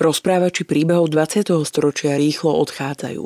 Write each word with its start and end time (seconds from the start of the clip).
Rozprávači 0.00 0.64
príbehov 0.64 1.12
20. 1.12 1.50
storočia 1.66 2.16
rýchlo 2.16 2.56
odchádzajú. 2.62 3.24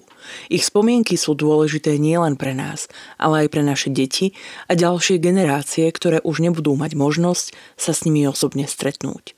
Ich 0.49 0.67
spomienky 0.67 1.15
sú 1.15 1.37
dôležité 1.37 2.01
nielen 2.01 2.35
pre 2.41 2.57
nás, 2.57 2.91
ale 3.21 3.47
aj 3.47 3.49
pre 3.53 3.63
naše 3.63 3.89
deti 3.93 4.33
a 4.67 4.79
ďalšie 4.79 5.21
generácie, 5.21 5.87
ktoré 5.93 6.25
už 6.25 6.43
nebudú 6.43 6.75
mať 6.75 6.97
možnosť 6.97 7.47
sa 7.77 7.93
s 7.95 8.03
nimi 8.09 8.27
osobne 8.27 8.65
stretnúť. 8.65 9.35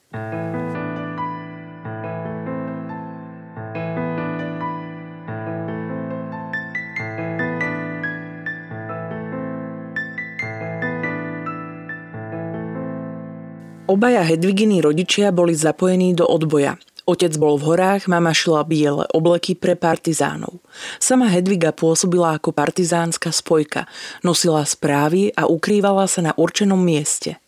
Obaja 13.86 14.26
Hedviginy 14.26 14.82
rodičia 14.82 15.30
boli 15.30 15.54
zapojení 15.54 16.10
do 16.12 16.26
odboja. 16.26 16.74
Otec 17.06 17.38
bol 17.38 17.54
v 17.54 17.70
horách, 17.70 18.10
mama 18.10 18.34
šila 18.34 18.66
biele 18.66 19.06
obleky 19.14 19.54
pre 19.54 19.78
partizánov. 19.78 20.58
Sama 20.98 21.30
Hedviga 21.30 21.70
pôsobila 21.70 22.34
ako 22.34 22.50
partizánska 22.50 23.30
spojka, 23.30 23.86
nosila 24.26 24.66
správy 24.66 25.30
a 25.38 25.46
ukrývala 25.46 26.10
sa 26.10 26.26
na 26.26 26.32
určenom 26.34 26.82
mieste. 26.82 27.38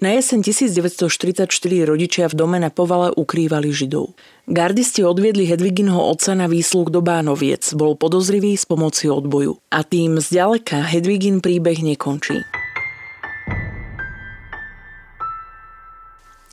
Na 0.00 0.16
jeseň 0.16 0.40
1944 0.40 1.44
rodičia 1.84 2.24
v 2.32 2.34
dome 2.40 2.56
na 2.56 2.72
povale 2.72 3.12
ukrývali 3.12 3.68
Židov. 3.68 4.16
Gardisti 4.48 5.04
odviedli 5.04 5.44
Hedviginho 5.44 6.00
otca 6.00 6.32
na 6.32 6.48
výsluh 6.48 6.88
do 6.88 7.04
Bánoviec, 7.04 7.76
bol 7.76 8.00
podozrivý 8.00 8.56
z 8.56 8.64
pomoci 8.64 9.12
odboju. 9.12 9.60
A 9.68 9.84
tým 9.84 10.16
zďaleka 10.16 10.88
Hedvigin 10.88 11.44
príbeh 11.44 11.84
nekončí. 11.84 12.40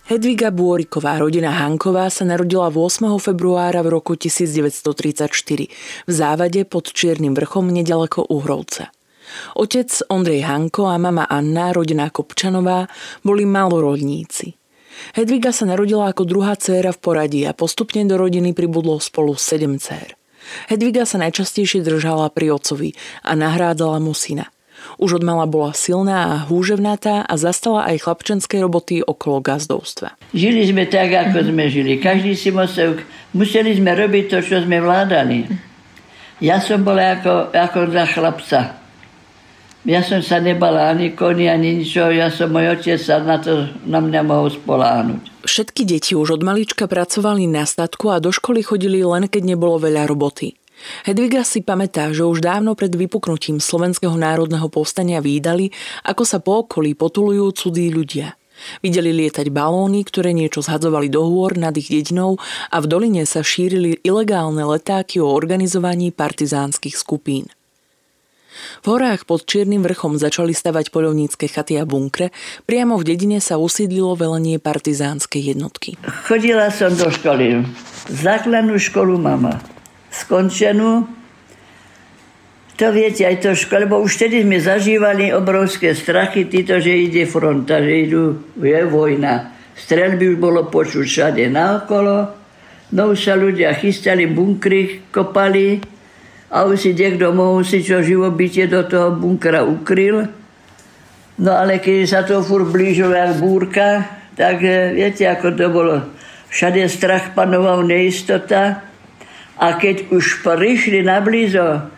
Hedviga 0.08 0.56
Bôriková, 0.56 1.20
rodina 1.20 1.52
Hanková, 1.52 2.08
sa 2.08 2.24
narodila 2.24 2.72
8. 2.72 3.12
februára 3.20 3.84
v 3.84 3.92
roku 3.92 4.16
1934 4.16 4.88
v 6.08 6.12
závade 6.16 6.64
pod 6.64 6.96
Čiernym 6.96 7.36
vrchom 7.36 7.68
nedaleko 7.68 8.24
Uhrovca. 8.32 8.88
Otec 9.60 9.92
Ondrej 10.08 10.48
Hanko 10.48 10.88
a 10.88 10.96
mama 10.96 11.28
Anna, 11.28 11.76
rodina 11.76 12.08
Kopčanová, 12.08 12.88
boli 13.20 13.44
malorodníci. 13.44 14.56
Hedviga 15.12 15.52
sa 15.52 15.68
narodila 15.68 16.08
ako 16.08 16.24
druhá 16.24 16.56
dcéra 16.56 16.96
v 16.96 17.04
poradí 17.04 17.44
a 17.44 17.52
postupne 17.52 18.08
do 18.08 18.16
rodiny 18.16 18.56
pribudlo 18.56 19.04
spolu 19.04 19.36
sedem 19.36 19.76
dcér. 19.76 20.16
Hedviga 20.72 21.04
sa 21.04 21.20
najčastejšie 21.20 21.84
držala 21.84 22.32
pri 22.32 22.56
ocovi 22.56 22.96
a 23.28 23.36
nahrádzala 23.36 24.00
mu 24.00 24.16
syna– 24.16 24.48
už 24.98 25.22
od 25.22 25.24
mala 25.24 25.46
bola 25.46 25.72
silná 25.78 26.34
a 26.34 26.36
húževnatá 26.48 27.24
a 27.24 27.34
zastala 27.38 27.86
aj 27.90 28.08
chlapčenské 28.08 28.62
roboty 28.62 29.06
okolo 29.06 29.44
gazdovstva. 29.44 30.18
Žili 30.34 30.66
sme 30.68 30.90
tak, 30.90 31.14
ako 31.14 31.54
sme 31.54 31.70
žili. 31.70 32.02
Každý 32.02 32.34
si 32.34 32.50
musel, 32.50 33.02
museli 33.36 33.78
sme 33.78 33.94
robiť 33.94 34.26
to, 34.32 34.38
čo 34.42 34.64
sme 34.64 34.82
vládali. 34.82 35.48
Ja 36.38 36.62
som 36.62 36.86
bola 36.86 37.18
ako, 37.18 37.50
ako 37.50 37.80
za 37.90 38.06
chlapca. 38.06 38.60
Ja 39.88 40.04
som 40.04 40.20
sa 40.20 40.44
nebala 40.44 40.92
ani 40.92 41.16
koni, 41.16 41.48
ani 41.48 41.80
ničo. 41.80 42.12
Ja 42.12 42.28
som 42.28 42.52
môj 42.52 42.76
otec 42.76 43.00
sa 43.00 43.24
na 43.24 43.40
to 43.40 43.72
na 43.88 44.04
mňa 44.04 44.22
mohol 44.28 44.52
spoláhnuť. 44.52 45.48
Všetky 45.48 45.88
deti 45.88 46.12
už 46.12 46.36
od 46.36 46.44
malička 46.44 46.92
pracovali 46.92 47.48
na 47.48 47.64
statku 47.64 48.12
a 48.12 48.20
do 48.20 48.36
školy 48.36 48.68
chodili 48.68 49.00
len 49.00 49.32
keď 49.32 49.56
nebolo 49.56 49.80
veľa 49.80 50.04
roboty. 50.04 50.60
Hedviga 51.04 51.42
si 51.42 51.66
pamätá, 51.66 52.14
že 52.14 52.24
už 52.24 52.42
dávno 52.44 52.78
pred 52.78 52.94
vypuknutím 52.94 53.58
Slovenského 53.58 54.14
národného 54.14 54.70
povstania 54.70 55.20
výdali, 55.24 55.74
ako 56.06 56.24
sa 56.24 56.38
po 56.38 56.66
okolí 56.66 56.94
potulujú 56.94 57.52
cudzí 57.54 57.90
ľudia. 57.90 58.38
Videli 58.82 59.14
lietať 59.14 59.54
balóny, 59.54 60.02
ktoré 60.02 60.34
niečo 60.34 60.66
zhadzovali 60.66 61.14
do 61.14 61.22
hôr 61.22 61.54
nad 61.54 61.78
ich 61.78 61.94
dedinou 61.94 62.42
a 62.74 62.82
v 62.82 62.90
doline 62.90 63.24
sa 63.30 63.46
šírili 63.46 64.02
ilegálne 64.02 64.66
letáky 64.66 65.22
o 65.22 65.30
organizovaní 65.30 66.10
partizánskych 66.10 66.98
skupín. 66.98 67.46
V 68.82 68.98
horách 68.98 69.30
pod 69.30 69.46
Čiernym 69.46 69.86
vrchom 69.86 70.18
začali 70.18 70.50
stavať 70.50 70.90
poľovnícke 70.90 71.46
chaty 71.46 71.78
a 71.78 71.86
bunkre, 71.86 72.34
priamo 72.66 72.98
v 72.98 73.14
dedine 73.14 73.38
sa 73.38 73.62
usídlilo 73.62 74.18
velenie 74.18 74.58
partizánskej 74.58 75.54
jednotky. 75.54 75.94
Chodila 76.26 76.74
som 76.74 76.90
do 76.98 77.14
školy. 77.14 77.62
Základnú 78.10 78.82
školu 78.82 79.22
mama 79.22 79.77
skončenú. 80.26 81.06
To 82.78 82.94
viete, 82.94 83.26
aj 83.26 83.42
škole, 83.58 83.90
lebo 83.90 83.98
už 84.06 84.22
vtedy 84.22 84.46
sme 84.46 84.62
zažívali 84.62 85.34
obrovské 85.34 85.98
strachy, 85.98 86.46
títo, 86.46 86.78
že 86.78 86.94
ide 86.94 87.26
fronta, 87.26 87.82
že 87.82 88.06
idú, 88.06 88.38
je 88.54 88.86
vojna. 88.86 89.50
Strelby 89.74 90.34
už 90.34 90.38
bolo 90.38 90.70
počuť 90.70 91.06
všade 91.06 91.44
naokolo. 91.50 92.38
No 92.94 93.12
už 93.12 93.20
sa 93.20 93.34
ľudia 93.34 93.74
chystali, 93.76 94.30
bunkry 94.30 95.10
kopali 95.10 95.82
a 96.48 96.64
už 96.64 96.78
si 96.80 96.92
niekto 96.96 97.36
mohol 97.36 97.68
si 97.68 97.84
čo 97.84 98.00
živobytie 98.00 98.72
do 98.72 98.86
toho 98.88 99.12
bunkra 99.12 99.68
ukryl. 99.68 100.30
No 101.38 101.52
ale 101.54 101.84
keď 101.84 101.98
sa 102.08 102.22
to 102.24 102.40
fur 102.42 102.64
blížilo 102.66 103.14
jak 103.14 103.38
búrka, 103.38 104.08
tak 104.40 104.64
eh, 104.64 104.96
viete, 104.96 105.28
ako 105.28 105.48
to 105.54 105.66
bolo. 105.68 105.96
Všade 106.48 106.88
strach 106.88 107.36
panoval, 107.36 107.84
neistota. 107.84 108.87
A 109.58 109.78
keď 109.78 110.14
už 110.14 110.46
prišli 110.46 111.02
na 111.02 111.18
blízo, 111.18 111.90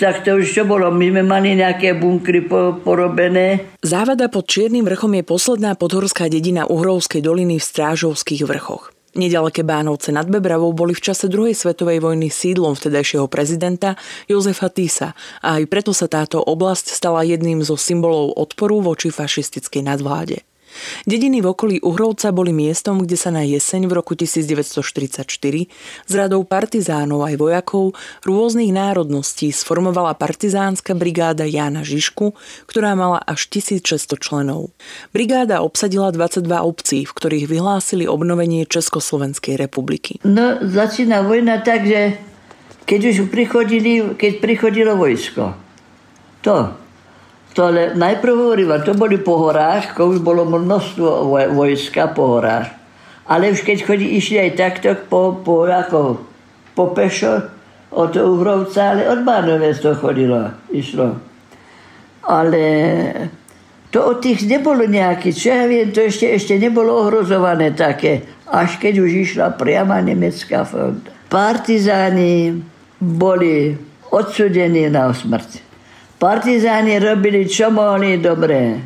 tak 0.00 0.24
to 0.24 0.40
už 0.40 0.48
čo 0.48 0.64
bolo? 0.64 0.88
My 0.88 1.12
sme 1.12 1.22
mali 1.22 1.52
nejaké 1.52 1.92
bunkry 1.92 2.48
po, 2.48 2.80
porobené. 2.80 3.76
Závada 3.84 4.32
pod 4.32 4.48
Čiernym 4.48 4.88
vrchom 4.88 5.12
je 5.20 5.24
posledná 5.28 5.76
podhorská 5.76 6.32
dedina 6.32 6.64
Uhrovskej 6.64 7.20
doliny 7.20 7.60
v 7.60 7.68
Strážovských 7.68 8.48
vrchoch. 8.48 8.90
Nedaleké 9.14 9.62
Bánovce 9.62 10.10
nad 10.10 10.26
Bebravou 10.26 10.74
boli 10.74 10.90
v 10.90 11.04
čase 11.04 11.30
druhej 11.30 11.54
svetovej 11.54 12.02
vojny 12.02 12.34
sídlom 12.34 12.74
vtedajšieho 12.74 13.30
prezidenta 13.30 13.94
Jozefa 14.26 14.66
Tisa 14.74 15.14
a 15.38 15.62
aj 15.62 15.70
preto 15.70 15.94
sa 15.94 16.10
táto 16.10 16.42
oblasť 16.42 16.90
stala 16.90 17.22
jedným 17.22 17.62
zo 17.62 17.78
symbolov 17.78 18.34
odporu 18.34 18.82
voči 18.82 19.14
fašistickej 19.14 19.86
nadvláde. 19.86 20.42
Dediny 21.08 21.40
v 21.40 21.50
okolí 21.50 21.76
Uhrovca 21.82 22.30
boli 22.30 22.50
miestom, 22.54 23.02
kde 23.02 23.16
sa 23.18 23.30
na 23.30 23.42
jeseň 23.46 23.86
v 23.88 23.92
roku 23.94 24.14
1944 24.18 25.26
z 26.04 26.12
radou 26.12 26.42
partizánov 26.44 27.24
aj 27.24 27.34
vojakov 27.38 27.96
rôznych 28.22 28.70
národností 28.74 29.50
sformovala 29.50 30.14
partizánska 30.18 30.94
brigáda 30.94 31.46
Jána 31.46 31.86
Žižku, 31.86 32.34
ktorá 32.68 32.92
mala 32.98 33.22
až 33.22 33.48
1600 33.50 34.18
členov. 34.20 34.74
Brigáda 35.10 35.62
obsadila 35.64 36.12
22 36.12 36.44
obcí, 36.62 36.98
v 37.08 37.12
ktorých 37.12 37.46
vyhlásili 37.48 38.04
obnovenie 38.04 38.68
Československej 38.68 39.56
republiky. 39.56 40.20
No, 40.26 40.60
začína 40.60 41.24
vojna 41.24 41.62
tak, 41.62 41.86
že 41.88 42.20
keď 42.84 43.00
už 43.16 43.16
prichodili, 43.32 44.14
keď 44.14 44.32
prichodilo 44.44 44.92
vojsko, 45.00 45.56
to 46.44 46.83
to 47.54 47.70
ale 47.70 47.94
najprv 47.94 48.34
hovorím, 48.34 48.74
to 48.82 48.98
boli 48.98 49.22
po 49.22 49.38
horách, 49.38 49.94
už 49.94 50.18
bolo 50.18 50.42
množstvo 50.42 51.30
vojska 51.54 52.10
po 52.10 52.38
horách. 52.38 52.66
Ale 53.30 53.54
už 53.54 53.62
keď 53.62 53.86
chodí, 53.86 54.18
išli 54.18 54.42
aj 54.42 54.50
takto 54.58 54.90
po, 55.08 55.38
po, 55.40 55.64
ako, 55.64 56.20
po 56.74 56.92
pešo 56.92 57.46
od 57.94 58.12
Uhrovca, 58.18 58.90
ale 58.90 59.08
od 59.08 59.22
Bánovec 59.22 59.78
to 59.78 59.94
chodilo, 59.94 60.50
išlo. 60.74 61.16
Ale 62.26 62.62
to 63.94 64.02
od 64.02 64.18
tých 64.18 64.44
nebolo 64.50 64.84
nejaký, 64.84 65.30
čo 65.30 65.54
ja 65.54 65.64
viem, 65.70 65.94
to 65.94 66.02
ešte, 66.02 66.26
ešte 66.26 66.58
nebolo 66.58 67.06
ohrozované 67.06 67.70
také, 67.70 68.26
až 68.50 68.82
keď 68.82 68.98
už 68.98 69.10
išla 69.30 69.54
priama 69.54 70.02
nemecká 70.02 70.66
fronta. 70.66 71.14
Partizáni 71.30 72.60
boli 72.98 73.78
odsudení 74.10 74.90
na 74.90 75.14
smrť. 75.14 75.73
Partizáni 76.24 76.96
robili, 76.96 77.44
čo 77.44 77.68
mohli 77.68 78.16
dobre. 78.16 78.80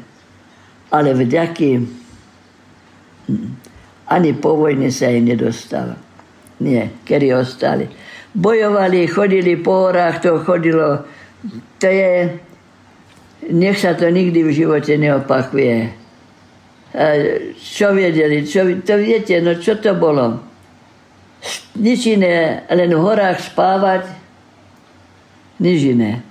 Ale 0.90 1.14
vďaky 1.14 1.70
ani 4.10 4.30
po 4.34 4.58
vojne 4.58 4.90
sa 4.90 5.06
im 5.06 5.30
nedostalo. 5.30 5.94
Nie, 6.58 6.90
kedy 7.06 7.30
ostali. 7.38 7.86
Bojovali, 8.34 9.06
chodili 9.06 9.54
po 9.54 9.86
horách, 9.86 10.18
to 10.18 10.42
chodilo. 10.42 11.06
To 11.78 11.86
je, 11.86 12.42
nech 13.54 13.78
sa 13.78 13.94
to 13.94 14.10
nikdy 14.10 14.42
v 14.42 14.50
živote 14.58 14.98
neopakuje. 14.98 15.94
A 16.90 17.04
čo 17.54 17.94
vedeli, 17.94 18.42
čo, 18.42 18.66
to 18.82 18.98
viete, 18.98 19.38
no 19.38 19.54
čo 19.62 19.78
to 19.78 19.94
bolo? 19.94 20.42
Nič 21.78 22.18
iné, 22.18 22.66
len 22.66 22.90
v 22.90 22.98
horách 22.98 23.46
spávať, 23.46 24.10
nič 25.62 25.94
iné. 25.94 26.27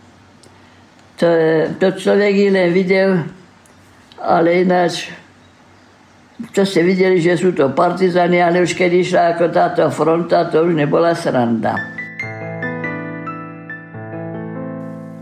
To, 1.18 1.30
to 1.82 1.88
človek 1.98 2.54
len 2.54 2.70
videl, 2.70 3.26
ale 4.22 4.62
ináč 4.62 5.10
to 6.54 6.62
ste 6.62 6.86
videli, 6.86 7.18
že 7.18 7.34
sú 7.34 7.50
to 7.58 7.74
partizani, 7.74 8.38
ale 8.38 8.62
už 8.62 8.78
keď 8.78 8.92
išla 8.94 9.22
ako 9.34 9.46
táto 9.50 9.84
fronta, 9.90 10.46
to 10.46 10.62
už 10.62 10.78
nebola 10.78 11.18
sranda. 11.18 11.98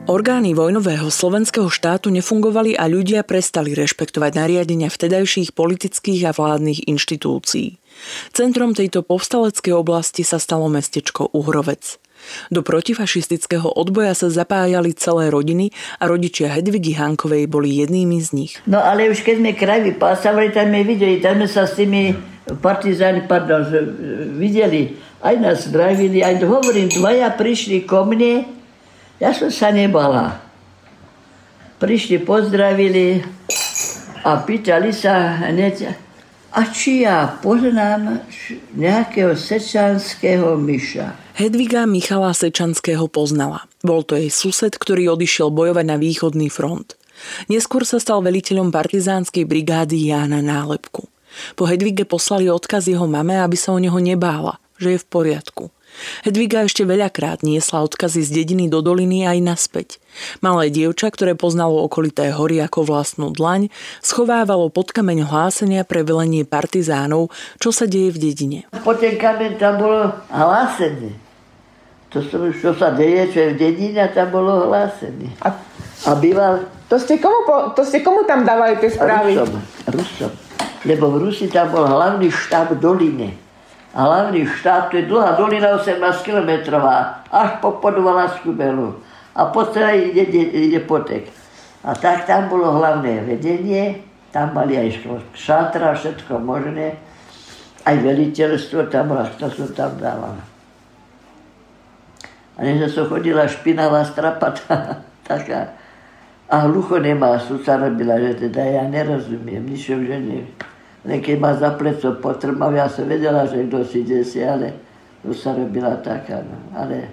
Orgány 0.05 0.53
vojnového 0.53 1.09
slovenského 1.09 1.65
štátu 1.65 2.13
nefungovali 2.13 2.77
a 2.77 2.85
ľudia 2.85 3.25
prestali 3.25 3.73
rešpektovať 3.73 4.37
nariadenia 4.37 4.85
vtedajších 4.85 5.57
politických 5.57 6.29
a 6.29 6.31
vládnych 6.35 6.85
inštitúcií. 6.85 7.81
Centrom 8.29 8.77
tejto 8.77 9.01
povstaleckej 9.01 9.73
oblasti 9.73 10.21
sa 10.21 10.37
stalo 10.37 10.69
mestečko 10.69 11.33
Uhrovec. 11.33 12.04
Do 12.53 12.61
protifašistického 12.61 13.65
odboja 13.65 14.13
sa 14.15 14.31
zapájali 14.31 14.93
celé 14.95 15.33
rodiny 15.33 15.73
a 15.99 16.07
rodičia 16.07 16.51
Hedvigy 16.51 16.95
Hankovej 16.95 17.49
boli 17.49 17.81
jednými 17.81 18.17
z 18.21 18.29
nich. 18.33 18.53
No 18.69 18.81
ale 18.81 19.09
už 19.09 19.21
keď 19.25 19.35
sme 19.41 19.51
kraj 19.57 19.81
vypásavali, 19.83 20.53
tam 20.53 20.69
sme 20.69 20.81
videli, 20.85 21.21
tam 21.21 21.41
sme 21.41 21.47
sa 21.49 21.63
s 21.65 21.77
tými 21.77 22.15
partizáni, 22.61 23.25
pardon, 23.25 23.65
videli, 24.37 24.93
aj 25.25 25.35
nás 25.41 25.57
zdravili, 25.65 26.21
aj 26.21 26.45
hovorím, 26.45 26.93
dvaja 26.93 27.33
prišli 27.33 27.89
ko 27.89 28.05
mne, 28.05 28.45
ja 29.17 29.33
som 29.33 29.49
sa 29.49 29.73
nebala. 29.73 30.37
Prišli, 31.81 32.21
pozdravili 32.21 33.25
a 34.21 34.37
pýtali 34.45 34.93
sa 34.93 35.41
hneď, 35.49 36.05
a 36.55 36.71
či 36.71 37.03
ja 37.03 37.35
poznám 37.43 38.23
nejakého 38.71 39.35
sečanského 39.35 40.55
myša. 40.55 41.24
Hedviga 41.35 41.83
Michala 41.83 42.31
Sečanského 42.31 43.11
poznala. 43.11 43.67
Bol 43.83 44.07
to 44.07 44.15
jej 44.15 44.31
sused, 44.31 44.71
ktorý 44.71 45.19
odišiel 45.19 45.51
bojovať 45.51 45.83
na 45.83 45.99
východný 45.99 46.47
front. 46.47 46.95
Neskôr 47.51 47.83
sa 47.83 47.99
stal 47.99 48.23
veliteľom 48.23 48.71
partizánskej 48.71 49.43
brigády 49.43 50.15
Jána 50.15 50.39
Nálepku. 50.39 51.11
Po 51.59 51.67
Hedvige 51.67 52.07
poslali 52.07 52.47
odkaz 52.47 52.87
jeho 52.87 53.03
mame, 53.03 53.35
aby 53.35 53.59
sa 53.59 53.75
o 53.75 53.83
neho 53.83 53.99
nebála, 53.99 54.63
že 54.79 54.95
je 54.95 55.03
v 55.03 55.09
poriadku. 55.11 55.75
Hedviga 56.23 56.63
ešte 56.63 56.87
veľakrát 56.87 57.43
niesla 57.43 57.83
odkazy 57.83 58.23
z 58.23 58.31
dediny 58.31 58.71
do 58.71 58.79
doliny 58.79 59.27
aj 59.27 59.39
naspäť. 59.43 59.89
Malé 60.39 60.71
dievča, 60.71 61.11
ktoré 61.11 61.35
poznalo 61.35 61.83
okolité 61.83 62.31
hory 62.31 62.63
ako 62.63 62.87
vlastnú 62.87 63.35
dlaň, 63.35 63.67
schovávalo 63.99 64.71
pod 64.71 64.95
kameň 64.95 65.27
hlásenia 65.27 65.83
pre 65.83 66.07
velenie 66.07 66.47
partizánov, 66.47 67.27
čo 67.59 67.75
sa 67.75 67.91
deje 67.91 68.15
v 68.15 68.17
dedine. 68.23 68.59
Po 68.87 68.95
ten 68.95 69.19
kameň 69.19 69.59
tam 69.59 69.83
bolo 69.83 70.15
hlásenie. 70.31 71.24
To, 72.15 72.23
čo 72.23 72.71
sa 72.79 72.95
deje, 72.95 73.35
čo 73.35 73.37
je 73.43 73.49
v 73.51 73.59
dedine, 73.59 74.07
tam 74.15 74.31
bolo 74.31 74.71
hlásenie. 74.71 75.35
A, 75.43 75.51
a 76.07 76.09
býval... 76.15 76.63
To 76.87 76.95
ste, 76.95 77.19
komu, 77.19 77.43
to 77.75 77.83
ste 77.83 77.99
komu 77.99 78.23
tam 78.23 78.47
dávali 78.47 78.79
tie 78.79 78.87
správy? 78.87 79.35
Rusom. 79.35 79.59
Rusom. 79.91 80.31
Lebo 80.87 81.11
v 81.11 81.27
Rusi 81.27 81.51
tam 81.51 81.75
bol 81.75 81.83
hlavný 81.83 82.31
štáb 82.31 82.79
doline 82.79 83.35
a 83.95 83.99
hlavný 84.03 84.43
štát, 84.43 84.91
to 84.91 84.99
je 84.99 85.07
dlhá 85.07 85.39
dolina 85.39 85.79
18 85.79 86.03
km, 86.27 86.51
až 87.31 87.49
po 87.63 87.79
podvalasku 87.79 88.51
belu. 88.51 88.99
A 89.31 89.47
po 89.55 89.71
celé 89.71 90.11
ide, 90.11 90.27
ide, 90.27 90.43
ide 90.67 90.79
potek. 90.83 91.31
A 91.79 91.95
tak 91.95 92.27
tam 92.27 92.51
bolo 92.51 92.75
hlavné 92.75 93.23
vedenie, 93.23 94.03
tam 94.35 94.51
mali 94.51 94.75
aj 94.75 94.99
šátra, 95.31 95.95
všetko 95.95 96.43
možné. 96.43 96.99
Aj 97.87 97.95
veliteľstvo 97.95 98.91
tam 98.91 99.15
to 99.39 99.47
som 99.47 99.71
tam 99.71 99.95
dával. 99.95 100.35
A 102.55 102.63
než 102.63 102.91
som 102.95 103.11
chodila 103.11 103.47
špinavá 103.47 104.07
strapata, 104.07 105.03
taká. 105.27 105.75
A 106.45 106.69
hlucho 106.69 107.01
nemá, 107.01 107.35
sa 107.41 107.75
robila, 107.75 108.21
že 108.21 108.47
teda 108.47 108.61
ja 108.63 108.83
nerozumiem, 108.87 109.65
nič 109.65 109.89
už 109.91 110.07
neviem. 110.07 110.47
Len 111.05 111.21
keď 111.21 111.35
ma 111.37 111.51
za 111.53 111.73
pleco 111.73 112.17
potrmal, 112.17 112.73
ja 112.73 112.89
som 112.89 113.05
vedela, 113.05 113.45
že 113.45 113.65
kto 113.65 113.85
si 113.85 114.01
desi, 114.05 114.41
ale 114.41 114.73
sa 115.33 115.57
robila 115.57 115.97
taká, 116.05 116.41
no. 116.45 116.57
ale 116.77 117.09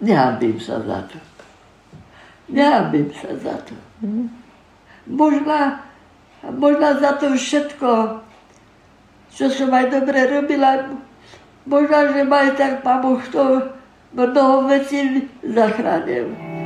nehambím 0.00 0.56
sa 0.56 0.80
za 0.80 1.04
to. 1.08 1.20
Nehambím 2.48 3.12
sa 3.12 3.32
za 3.36 3.56
to. 3.68 3.76
Možná, 5.04 5.84
možná 6.48 6.96
za 6.96 7.20
to 7.20 7.36
všetko, 7.36 8.20
čo 9.32 9.44
som 9.52 9.68
aj 9.72 9.92
dobre 9.92 10.24
robila, 10.28 10.88
možná, 11.68 12.12
že 12.12 12.24
ma 12.24 12.48
aj 12.48 12.50
tak 12.56 12.72
Pán 12.82 13.04
Boh 13.04 13.20
to 13.28 13.62
mnoho 14.12 14.68
vecí 14.68 15.28
zachránil. 15.44 16.57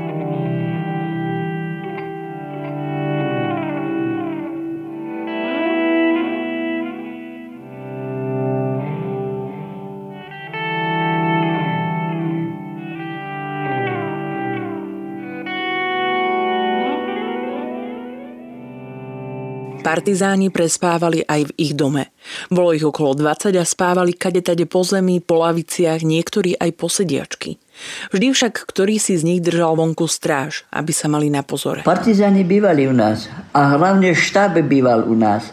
Partizáni 19.93 20.49
prespávali 20.49 21.21
aj 21.21 21.53
v 21.53 21.69
ich 21.69 21.73
dome. 21.77 22.17
Bolo 22.49 22.73
ich 22.73 22.81
okolo 22.81 23.13
20 23.13 23.61
a 23.61 23.65
spávali 23.69 24.17
kadetade 24.17 24.65
po 24.65 24.81
zemi, 24.89 25.21
po 25.21 25.45
laviciach, 25.45 26.01
niektorí 26.01 26.57
aj 26.57 26.71
po 26.81 26.89
sediačky. 26.89 27.61
Vždy 28.09 28.33
však 28.33 28.73
ktorý 28.73 28.97
si 28.97 29.21
z 29.21 29.29
nich 29.29 29.45
držal 29.45 29.77
vonku 29.77 30.09
stráž, 30.09 30.65
aby 30.73 30.97
sa 30.97 31.13
mali 31.13 31.29
na 31.29 31.45
pozore. 31.45 31.85
Partizáni 31.85 32.41
bývali 32.41 32.89
u 32.89 32.97
nás 32.97 33.29
a 33.53 33.77
hlavne 33.77 34.17
štáb 34.17 34.65
býval 34.65 35.05
u 35.05 35.13
nás. 35.13 35.53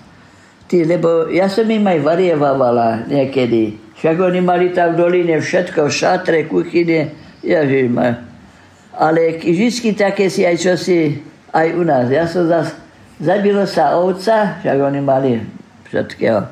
Ty, 0.71 0.87
lebo 0.87 1.27
ja 1.27 1.51
som 1.51 1.67
im 1.67 1.83
aj 1.83 1.99
varievala 1.99 3.03
niekedy. 3.11 3.75
Však 3.99 4.23
oni 4.23 4.39
mali 4.39 4.71
tam 4.71 4.95
v 4.95 5.03
doline 5.03 5.43
všetko, 5.43 5.91
šatre, 5.91 6.47
kuchyne, 6.47 7.11
ježišma. 7.43 8.07
Ale 8.95 9.35
vždy 9.43 9.99
také 9.99 10.31
si 10.31 10.47
aj 10.47 10.55
čosi 10.63 11.19
aj 11.51 11.67
u 11.75 11.83
nás. 11.83 12.07
Ja 12.07 12.23
som 12.23 12.47
zase 12.47 12.87
Zabilo 13.19 13.67
sa 13.67 13.99
ovca, 13.99 14.63
však 14.63 14.77
oni 14.79 14.99
mali 15.03 15.43
všetkého. 15.91 16.47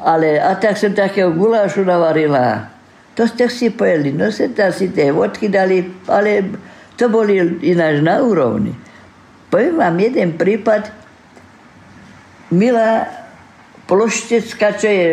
Ale 0.00 0.40
a 0.40 0.56
tak 0.56 0.80
som 0.80 0.96
takého 0.96 1.28
gulášu 1.36 1.84
navarila. 1.84 2.72
To 3.14 3.28
ste 3.28 3.46
si 3.52 3.68
pojeli, 3.70 4.10
no 4.10 4.32
sa 4.32 4.48
tam 4.50 4.72
si 4.72 4.90
tie 4.90 5.12
vodky 5.12 5.46
dali, 5.52 5.86
ale 6.08 6.56
to 6.96 7.06
boli 7.12 7.36
ináč 7.62 8.00
na 8.00 8.18
úrovni. 8.24 8.72
Poviem 9.52 9.78
vám 9.78 9.96
jeden 10.00 10.34
prípad. 10.34 10.90
Milá 12.50 13.06
Ploštecka, 13.84 14.74
čo 14.80 14.88
je 14.88 15.08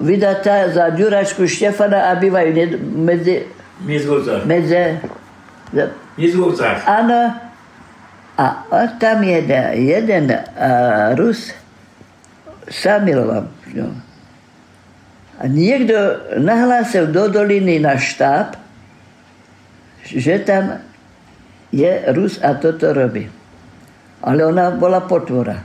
vydatá 0.00 0.72
za 0.72 0.90
Ďuračku 0.90 1.44
Štefana 1.44 2.10
a 2.10 2.16
bývajú 2.16 2.50
medzi... 2.80 3.46
Mizgovcach. 3.84 4.48
Medzi... 4.48 4.96
Mizgovcach. 6.16 6.82
Áno, 6.88 7.51
a 8.70 8.98
tam 8.98 9.22
jeden, 9.22 9.66
jeden 9.86 10.24
a, 10.32 10.38
Rus 11.14 11.52
sa 12.70 12.98
miloval. 12.98 13.46
No. 13.76 13.92
A 15.42 15.44
niekto 15.50 15.94
nahlásil 16.38 17.10
do 17.10 17.26
doliny 17.26 17.82
na 17.82 17.98
štáb, 17.98 18.56
že 20.06 20.38
tam 20.42 20.78
je 21.74 21.92
Rus 22.14 22.38
a 22.40 22.54
toto 22.56 22.92
robí. 22.94 23.26
Ale 24.22 24.46
ona 24.46 24.70
bola 24.70 25.02
potvora. 25.02 25.58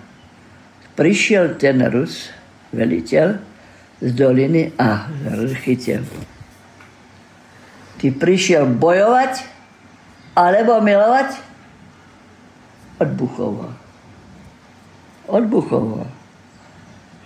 Prišiel 0.97 1.61
ten 1.61 1.77
Rus, 1.93 2.33
veliteľ, 2.73 3.37
z 4.01 4.09
doliny 4.13 4.73
a 4.77 5.09
chytil. 5.61 6.05
Ty 7.97 8.07
prišiel 8.13 8.69
bojovať 8.77 9.45
alebo 10.37 10.77
milovať? 10.81 11.29
Odbuchoval. 12.97 13.71
Odbuchoval. 15.27 16.07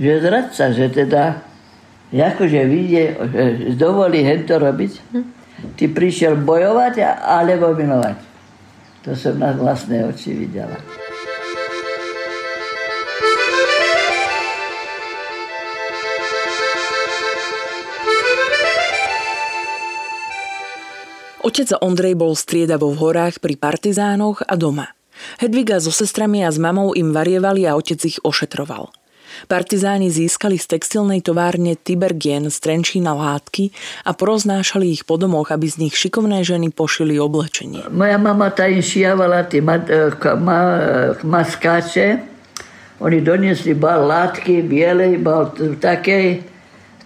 Že 0.01 0.12
zradca, 0.24 0.63
že 0.74 0.86
teda 0.90 1.24
akože 2.12 2.62
vidie, 2.68 3.16
že 3.16 3.78
dovolí 3.80 4.25
hento 4.25 4.60
robiť, 4.60 4.94
ty 5.78 5.88
prišiel 5.88 6.36
bojovať 6.42 7.00
alebo 7.24 7.72
milovať. 7.72 8.18
To 9.08 9.18
som 9.18 9.40
na 9.40 9.56
vlastné 9.56 10.06
oči 10.06 10.36
videla. 10.36 10.78
Otec 21.42 21.74
Ondrej 21.82 22.13
bol 22.13 22.38
striedavo 22.38 22.94
v 22.94 23.01
horách 23.01 23.42
pri 23.42 23.58
partizánoch 23.58 24.46
a 24.46 24.54
doma. 24.54 25.00
Hedviga 25.40 25.80
so 25.80 25.92
sestrami 25.92 26.46
a 26.46 26.51
s 26.51 26.58
mamou 26.58 26.94
im 26.94 27.13
varievali 27.13 27.68
a 27.68 27.75
otec 27.75 28.00
ich 28.06 28.20
ošetroval. 28.24 28.92
Partizáni 29.48 30.12
získali 30.12 30.60
z 30.60 30.78
textilnej 30.78 31.24
továrne 31.24 31.80
Tibergien 31.80 32.51
z 32.51 32.58
Trenčína 32.60 33.16
látky 33.16 33.72
a 34.06 34.12
poroznášali 34.13 34.92
ich 34.92 35.04
po 35.08 35.16
domoch, 35.16 35.50
aby 35.50 35.68
z 35.72 35.88
nich 35.88 35.96
šikovné 35.96 36.44
ženy 36.44 36.70
pošili 36.70 37.18
oblečenie. 37.18 37.88
Moja 37.90 38.20
mama 38.20 38.51
ta 38.51 38.68
im 38.68 38.84
šiavala 38.84 39.48
tie 39.48 39.63
ma, 39.63 39.80
e, 39.80 40.12
ma, 40.38 40.60
e, 40.60 40.80
maskáče. 41.24 42.08
Oni 43.01 43.18
doniesli 43.24 43.74
bal 43.74 44.06
látky, 44.06 44.62
bielej, 44.62 45.18
bal 45.18 45.50
takej. 45.82 46.46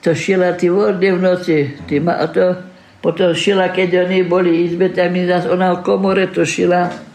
To 0.03 0.11
šila 0.11 0.59
tí 0.59 0.67
vodne 0.67 1.15
v 1.15 1.19
noci. 1.23 1.57
Tí 1.87 2.03
ma, 2.03 2.19
to, 2.27 2.51
potom 2.99 3.31
šila, 3.31 3.71
keď 3.71 4.09
oni 4.09 4.27
boli 4.27 4.67
izbe, 4.67 4.91
zase 4.91 5.47
ona 5.47 5.79
v 5.79 5.83
komore 5.87 6.27
to 6.27 6.43
šila. 6.43 7.14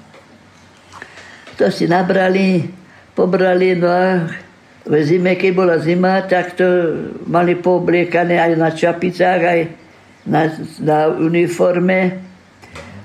To 1.61 1.69
si 1.69 1.85
nabrali, 1.85 2.64
pobrali, 3.12 3.76
no 3.76 3.93
a 3.93 4.25
v 4.88 4.95
zime, 5.05 5.37
keď 5.37 5.52
bola 5.52 5.76
zima, 5.76 6.25
tak 6.25 6.57
to 6.57 6.64
mali 7.29 7.52
poobliekané 7.52 8.40
aj 8.40 8.52
na 8.57 8.73
čapicách, 8.73 9.40
aj 9.45 9.61
na, 10.25 10.49
na 10.81 11.12
uniforme. 11.12 12.17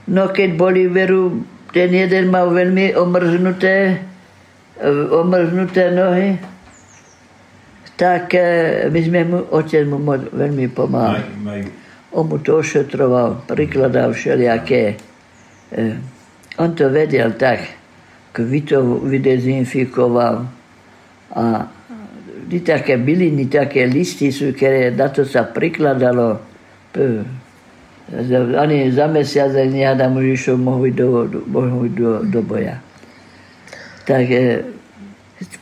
No 0.07 0.31
keď 0.31 0.55
boli 0.55 0.87
veru, 0.87 1.43
ten 1.75 1.91
jeden 1.91 2.31
mal 2.31 2.47
veľmi 2.47 2.95
omrznuté, 2.95 3.99
omrznuté 5.11 5.91
nohy, 5.91 6.39
tak 7.99 8.39
eh, 8.39 8.87
my 8.87 8.99
sme 9.03 9.21
mu, 9.27 9.39
otec 9.51 9.83
mu 9.83 9.99
veľmi 10.31 10.71
pomáhal. 10.71 11.27
On 12.15 12.23
mu 12.23 12.39
to 12.39 12.63
ošetroval, 12.63 13.43
prikladal 13.51 14.15
všelijaké. 14.15 14.95
Eh, 15.75 15.99
on 16.55 16.71
to 16.71 16.87
vedel 16.87 17.35
tak, 17.35 17.83
kvitov 18.35 19.07
vydezinfikoval 19.07 20.43
a 21.31 21.71
ni 22.45 22.59
také 22.61 22.99
byliny, 22.99 23.47
také 23.47 23.87
listy 23.87 24.29
sú, 24.29 24.51
ktoré 24.51 24.91
na 24.91 25.07
to 25.09 25.23
sa 25.23 25.47
prikladalo. 25.47 26.43
Ani 28.59 28.91
za 28.93 29.07
mesiac 29.09 29.49
nehádam 29.55 30.19
už 30.19 30.25
išlo 30.37 30.53
mohli 30.59 30.91
do, 30.93 31.25
mohli 31.47 31.89
do, 31.89 32.21
do 32.27 32.39
boja. 32.45 32.77
Tak 34.05 34.29
e, 34.29 34.61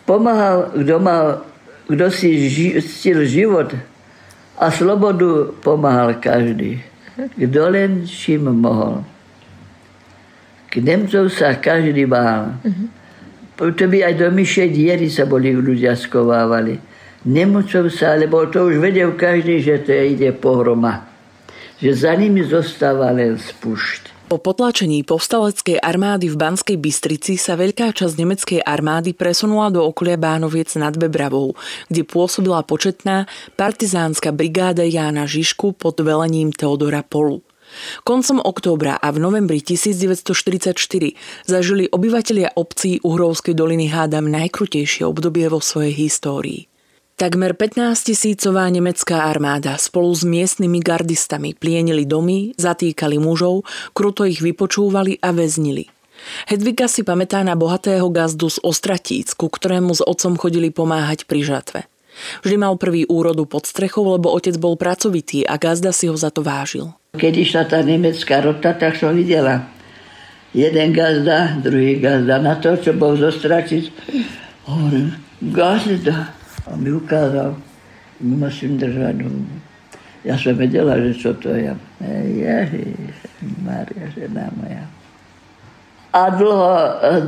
pomáhal, 0.03 0.75
kto 0.75 0.95
mal, 0.99 1.47
kto 1.87 2.05
si 2.11 2.51
ži, 2.51 2.67
stil 2.83 3.23
život 3.23 3.71
a 4.59 4.67
slobodu 4.67 5.55
pomáhal 5.63 6.19
každý. 6.19 6.83
Kto 7.15 7.61
len 7.71 8.03
čím 8.03 8.51
mohol. 8.51 9.12
K 10.73 10.81
Nemcov 10.81 11.29
sa 11.29 11.53
každý 11.61 12.09
bál. 12.09 12.57
Mm-hmm 12.65 13.03
to 13.71 13.85
by 13.87 14.03
aj 14.03 14.13
do 14.17 14.27
myšej 14.33 14.67
diery 14.73 15.07
sa 15.07 15.29
boli 15.29 15.53
ľudia 15.53 15.93
skovávali. 15.93 16.81
Nemucov 17.23 17.87
sa, 17.93 18.19
lebo 18.19 18.43
to 18.51 18.67
už 18.67 18.83
vedel 18.83 19.15
každý, 19.15 19.63
že 19.63 19.79
to 19.85 19.95
ide 19.95 20.35
pohroma. 20.35 21.07
Že 21.79 21.91
za 21.95 22.11
nimi 22.19 22.43
zostáva 22.43 23.15
len 23.15 23.39
spúšť. 23.39 24.11
Po 24.27 24.41
potlačení 24.41 25.05
povstaleckej 25.05 25.77
armády 25.77 26.25
v 26.25 26.35
Banskej 26.35 26.77
Bystrici 26.81 27.37
sa 27.37 27.53
veľká 27.53 27.93
časť 27.93 28.17
nemeckej 28.17 28.59
armády 28.65 29.13
presunula 29.13 29.69
do 29.69 29.85
okolia 29.85 30.17
Bánoviec 30.17 30.73
nad 30.73 30.97
Bebravou, 30.97 31.53
kde 31.87 32.01
pôsobila 32.01 32.65
početná 32.65 33.29
partizánska 33.53 34.33
brigáda 34.33 34.81
Jána 34.81 35.29
Žižku 35.29 35.77
pod 35.77 36.01
velením 36.01 36.49
Teodora 36.49 37.05
Polu. 37.05 37.45
Koncom 38.03 38.39
októbra 38.43 38.97
a 38.97 39.11
v 39.13 39.17
novembri 39.21 39.59
1944 39.61 40.75
zažili 41.45 41.89
obyvatelia 41.89 42.51
obcí 42.53 42.99
Uhrovskej 43.01 43.53
doliny 43.53 43.89
hádam 43.89 44.29
najkrutejšie 44.29 45.05
obdobie 45.05 45.47
vo 45.49 45.61
svojej 45.61 45.93
histórii. 45.93 46.67
Takmer 47.13 47.53
15 47.53 48.09
tisícová 48.09 48.65
nemecká 48.73 49.29
armáda 49.29 49.77
spolu 49.77 50.09
s 50.17 50.25
miestnymi 50.25 50.81
gardistami 50.81 51.53
plienili 51.53 52.09
domy, 52.09 52.57
zatýkali 52.57 53.21
mužov, 53.21 53.69
kruto 53.93 54.25
ich 54.25 54.41
vypočúvali 54.41 55.21
a 55.21 55.29
väznili. 55.29 55.85
Hedvika 56.49 56.89
si 56.89 57.05
pamätá 57.05 57.45
na 57.45 57.53
bohatého 57.53 58.09
gazdu 58.09 58.49
z 58.49 58.57
Ostratíc, 58.65 59.37
ku 59.37 59.45
ktorému 59.45 59.93
s 59.93 60.01
otcom 60.01 60.39
chodili 60.41 60.73
pomáhať 60.73 61.29
pri 61.29 61.45
žatve. 61.45 61.79
Vždy 62.41 62.55
mal 62.57 62.77
prvý 62.81 63.05
úrodu 63.09 63.45
pod 63.45 63.65
strechou, 63.69 64.05
lebo 64.09 64.33
otec 64.33 64.57
bol 64.57 64.77
pracovitý 64.77 65.45
a 65.45 65.57
gazda 65.61 65.93
si 65.93 66.09
ho 66.09 66.17
za 66.17 66.33
to 66.33 66.41
vážil. 66.41 66.93
Keď 67.13 67.33
išla 67.45 67.69
tá 67.69 67.85
nemecká 67.85 68.41
rota, 68.41 68.73
tak 68.73 68.97
som 68.97 69.13
videla 69.13 69.69
jeden 70.49 70.97
gazda, 70.97 71.61
druhý 71.61 72.01
gazda 72.01 72.41
na 72.41 72.57
to, 72.57 72.73
čo 72.73 72.97
bol 72.97 73.13
zo 73.13 73.29
Stračic. 73.29 73.93
Hovorím, 74.65 75.13
gazda. 75.53 76.33
A 76.65 76.73
mi 76.73 76.89
ukázal, 76.89 77.53
musím 78.17 78.81
držať 78.81 79.29
Ja 80.25 80.41
som 80.41 80.57
vedela, 80.57 80.97
že 80.97 81.13
čo 81.13 81.37
to 81.37 81.53
je. 81.53 81.69
Ježiš, 82.33 82.97
Maria, 83.61 84.09
žena 84.17 84.49
moja. 84.57 84.89
A 86.17 86.33
dlho, 86.33 86.73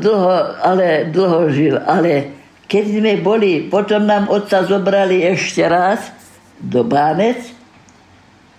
dlho, 0.01 0.34
ale 0.65 1.13
dlho 1.13 1.54
žil. 1.54 1.77
Ale 1.86 2.34
keď 2.65 2.86
sme 2.89 3.13
boli, 3.22 3.70
potom 3.70 4.10
nám 4.10 4.34
otca 4.34 4.65
zobrali 4.65 5.22
ešte 5.30 5.62
raz 5.62 6.10
do 6.58 6.82
Bánec 6.82 7.55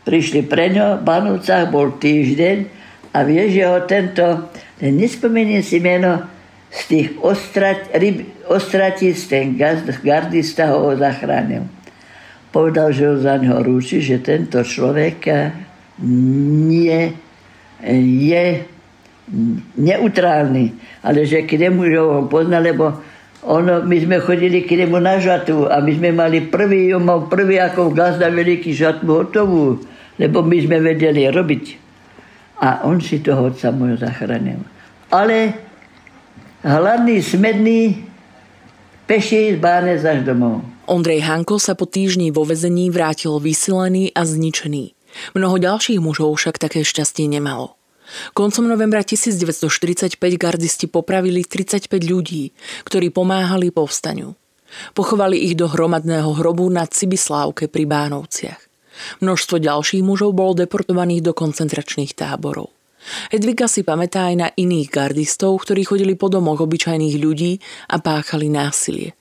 prišli 0.07 0.47
pre 0.47 0.71
ňo, 0.71 1.03
v 1.03 1.05
Banovcách 1.05 1.67
bol 1.75 1.99
týždeň 1.99 2.57
a 3.11 3.27
vieš, 3.27 3.49
že 3.59 3.65
ho 3.67 3.79
tento, 3.91 4.25
nespomeniem 4.79 5.67
si 5.67 5.83
meno, 5.83 6.23
z 6.71 6.81
tých 6.87 7.09
ostrat, 7.25 7.91
ryb, 7.97 8.23
ostratíc, 8.47 9.19
ten 9.27 9.59
gardista 10.05 10.71
ho 10.77 10.95
zachránil. 10.95 11.67
Povedal, 12.55 12.95
že 12.95 13.05
ho 13.11 13.17
za 13.19 13.41
ňo 13.41 13.65
rúči, 13.65 13.99
že 13.99 14.23
tento 14.23 14.63
človek 14.63 15.27
nie 15.99 17.03
je 17.83 18.45
neutrálny, 19.75 20.67
ale 21.03 21.27
že 21.27 21.43
keď 21.49 21.73
mu 21.73 21.89
ho 21.89 22.31
pozná, 22.31 22.63
lebo 22.63 23.03
ono, 23.47 23.83
my 23.83 23.97
sme 23.99 24.23
chodili 24.23 24.67
k 24.67 24.75
nemu 24.75 24.99
na 24.99 25.19
žatu 25.23 25.71
a 25.71 25.79
my 25.79 25.91
sme 25.95 26.11
mali 26.15 26.47
prvý, 26.47 26.91
on 26.95 27.07
mal 27.07 27.31
prvý 27.31 27.63
ako 27.63 27.95
gazda 27.95 28.27
veľký 28.31 28.75
žatvu 28.75 29.11
hotovú 29.11 29.81
lebo 30.17 30.45
my 30.45 30.57
sme 30.61 30.79
vedeli 30.81 31.29
robiť. 31.29 31.65
A 32.61 32.89
on 32.89 33.01
si 33.05 33.21
toho 33.21 33.53
otca 33.53 33.69
môjho 33.69 34.01
zachránil. 34.01 34.65
Ale 35.13 35.53
hladný, 36.65 37.21
smedný, 37.21 37.81
peši 39.05 39.55
z 39.55 39.59
Bánec 39.61 40.01
až 40.03 40.25
domov. 40.25 40.65
Ondrej 40.87 41.27
Hanko 41.27 41.59
sa 41.59 41.75
po 41.75 41.85
týždni 41.85 42.31
vo 42.31 42.47
vezení 42.47 42.89
vrátil 42.89 43.37
vysilený 43.43 44.15
a 44.15 44.23
zničený. 44.25 44.95
Mnoho 45.35 45.57
ďalších 45.59 46.01
mužov 46.01 46.37
však 46.39 46.63
také 46.63 46.87
šťastie 46.87 47.27
nemalo. 47.27 47.77
Koncom 48.39 48.71
novembra 48.71 49.03
1945 49.03 50.15
gardisti 50.39 50.87
popravili 50.87 51.43
35 51.43 51.91
ľudí, 52.07 52.55
ktorí 52.87 53.11
pomáhali 53.11 53.75
povstaniu. 53.75 54.39
Pochovali 54.95 55.43
ich 55.43 55.59
do 55.59 55.67
hromadného 55.67 56.31
hrobu 56.39 56.67
na 56.71 56.87
Cibislávke 56.87 57.67
pri 57.67 57.87
Bánovciach. 57.87 58.61
Množstvo 59.21 59.61
ďalších 59.61 60.03
mužov 60.03 60.37
bolo 60.37 60.57
deportovaných 60.57 61.23
do 61.25 61.33
koncentračných 61.33 62.17
táborov. 62.17 62.73
Edvika 63.31 63.71
si 63.71 63.87
pamätá 63.87 64.31
aj 64.31 64.35
na 64.35 64.49
iných 64.51 64.91
gardistov, 64.91 65.63
ktorí 65.63 65.87
chodili 65.87 66.19
po 66.19 66.27
domoch 66.27 66.59
obyčajných 66.59 67.17
ľudí 67.23 67.63
a 67.87 68.03
páchali 68.03 68.51
násilie. 68.51 69.15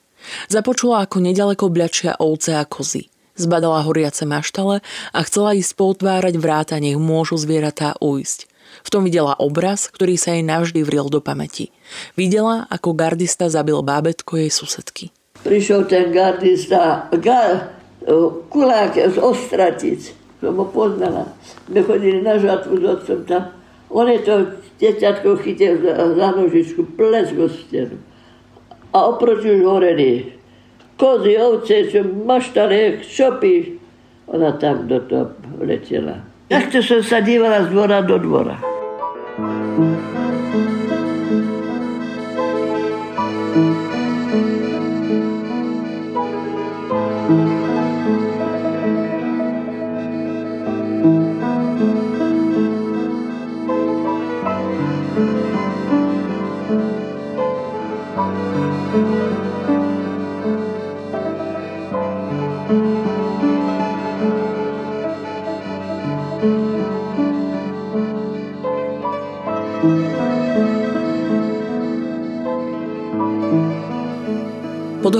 Započula, 0.49 1.05
ako 1.05 1.21
nedaleko 1.21 1.69
bľačia 1.69 2.17
ovce 2.17 2.57
a 2.57 2.65
kozy. 2.65 3.13
Zbadala 3.35 3.83
horiace 3.83 4.23
maštale 4.25 4.79
a 5.11 5.19
chcela 5.27 5.53
ísť 5.53 5.75
poutvárať 5.75 6.39
vráta, 6.39 6.79
nech 6.79 6.97
môžu 6.97 7.35
zvieratá 7.35 7.93
ujsť. 7.99 8.47
V 8.81 8.89
tom 8.89 9.05
videla 9.05 9.37
obraz, 9.37 9.91
ktorý 9.91 10.17
sa 10.17 10.33
jej 10.33 10.43
navždy 10.43 10.81
vril 10.81 11.07
do 11.11 11.19
pamäti. 11.21 11.69
Videla, 12.17 12.65
ako 12.71 12.95
gardista 12.95 13.51
zabil 13.51 13.77
bábetko 13.83 14.39
jej 14.39 14.51
susedky. 14.51 15.11
Prišiel 15.45 15.85
ten 15.85 16.09
gardista, 16.09 17.11
gar, 17.21 17.74
kulák 18.49 18.93
z 18.93 19.17
Ostratic, 19.17 20.13
som 20.39 20.55
ho 20.55 20.65
poznala. 20.69 21.25
My 21.69 21.81
chodili 21.81 22.21
na 22.21 22.37
žatvu 22.37 22.77
s 22.77 22.83
otcom 22.85 23.19
tam. 23.25 23.43
On 23.89 24.05
je 24.05 24.19
to 24.21 24.35
deťatko 24.81 25.41
chytil 25.41 25.81
za, 25.81 26.13
za 26.13 26.27
nožičku, 26.37 26.85
ples 26.97 27.33
go 27.33 27.49
stenu. 27.49 27.97
A 28.93 28.97
oproti 29.09 29.51
už 29.51 29.61
horený. 29.65 30.37
Kozy, 30.95 31.35
ovce, 31.35 31.91
čo 31.91 32.07
maštale, 32.07 33.03
píš? 33.41 33.65
Ona 34.31 34.55
tam 34.57 34.87
do 34.87 34.99
toho 35.03 35.35
letela. 35.59 36.23
Takto 36.47 36.79
som 36.81 37.01
sa 37.03 37.19
dívala 37.19 37.67
z 37.67 37.73
dvora 37.73 37.99
do 38.05 38.15
dvora. 38.21 38.57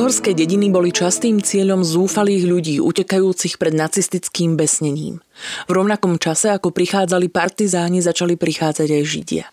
Podhorské 0.05 0.37
dediny 0.37 0.69
boli 0.69 0.93
častým 0.93 1.41
cieľom 1.41 1.81
zúfalých 1.81 2.45
ľudí 2.45 2.77
utekajúcich 2.77 3.57
pred 3.57 3.73
nacistickým 3.73 4.53
besnením. 4.53 5.17
V 5.65 5.71
rovnakom 5.73 6.21
čase, 6.21 6.53
ako 6.53 6.69
prichádzali 6.69 7.25
partizáni, 7.33 8.05
začali 8.05 8.37
prichádzať 8.37 8.85
aj 8.85 9.01
Židia. 9.01 9.49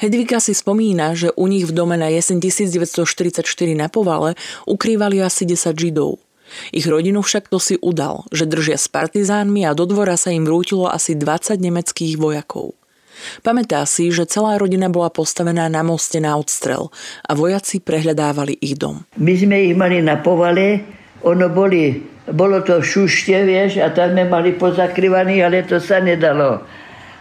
Hedvika 0.00 0.40
si 0.40 0.56
spomína, 0.56 1.12
že 1.12 1.36
u 1.36 1.44
nich 1.52 1.68
v 1.68 1.76
dome 1.76 2.00
na 2.00 2.08
jeseň 2.08 2.40
1944 2.40 3.44
na 3.76 3.92
Povale 3.92 4.40
ukrývali 4.64 5.20
asi 5.20 5.44
10 5.44 5.68
Židov. 5.76 6.16
Ich 6.72 6.88
rodinu 6.88 7.20
však 7.20 7.52
to 7.52 7.60
si 7.60 7.76
udal, 7.84 8.24
že 8.32 8.48
držia 8.48 8.80
s 8.80 8.88
partizánmi 8.88 9.68
a 9.68 9.76
do 9.76 9.84
dvora 9.84 10.16
sa 10.16 10.32
im 10.32 10.48
vrútilo 10.48 10.88
asi 10.88 11.12
20 11.12 11.60
nemeckých 11.60 12.16
vojakov. 12.16 12.72
Pamätá 13.40 13.84
si, 13.88 14.12
že 14.12 14.28
celá 14.28 14.56
rodina 14.60 14.92
bola 14.92 15.08
postavená 15.08 15.68
na 15.72 15.80
moste 15.80 16.20
na 16.20 16.36
odstrel 16.36 16.92
a 17.24 17.32
vojaci 17.36 17.80
prehľadávali 17.80 18.58
ich 18.60 18.76
dom. 18.76 19.04
My 19.16 19.34
sme 19.36 19.70
ich 19.70 19.76
mali 19.76 20.00
na 20.04 20.20
povale, 20.20 20.84
ono 21.24 21.48
boli, 21.52 22.00
bolo 22.30 22.64
to 22.64 22.80
šušte, 22.80 23.44
vieš, 23.44 23.80
a 23.80 23.92
tam 23.92 24.16
sme 24.16 24.24
mali 24.28 24.56
pozakryvaní, 24.56 25.44
ale 25.44 25.64
to 25.64 25.80
sa 25.80 26.00
nedalo. 26.00 26.64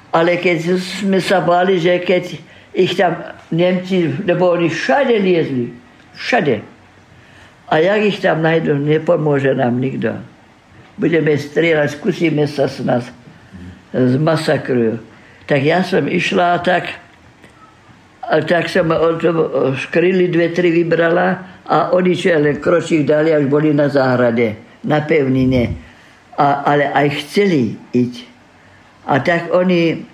Ale 0.09 0.41
keď 0.41 0.79
sme 0.79 1.19
sa 1.21 1.43
báli, 1.43 1.77
že 1.77 2.01
keď 2.01 2.23
ich 2.73 2.93
tam 2.97 3.19
Nemci, 3.49 4.13
lebo 4.25 4.53
oni 4.53 4.69
všade 4.69 5.15
liezli, 5.17 5.73
všade. 6.13 6.61
A 7.69 7.73
jak 7.81 8.01
ich 8.05 8.19
tam 8.21 8.41
nájdu, 8.41 8.77
nepomôže 8.77 9.53
nám 9.53 9.77
nikto. 9.77 10.17
Budeme 10.97 11.37
strieľať, 11.37 11.97
skúsime 11.97 12.45
sa 12.49 12.69
s 12.69 12.81
nás 12.81 13.05
zmasakrujú 13.93 15.08
tak 15.49 15.65
ja 15.65 15.81
som 15.81 16.05
išla 16.05 16.45
a 16.53 16.57
tak, 16.61 16.93
a 18.21 18.37
tak 18.45 18.69
som 18.69 18.93
od 18.93 19.17
škrily 19.73 20.29
dve, 20.29 20.53
tri 20.53 20.69
vybrala 20.69 21.57
a 21.65 21.89
oni 21.89 22.13
čo 22.13 22.37
len 22.37 22.61
kročík 22.61 23.01
dali 23.01 23.33
a 23.33 23.41
už 23.41 23.49
boli 23.49 23.73
na 23.73 23.89
záhrade, 23.89 24.53
na 24.85 25.01
pevnine. 25.01 25.73
A, 26.37 26.69
ale 26.69 26.93
aj 26.93 27.25
chceli 27.25 27.73
ísť. 27.89 28.29
A 29.09 29.25
tak 29.25 29.49
oni 29.49 30.05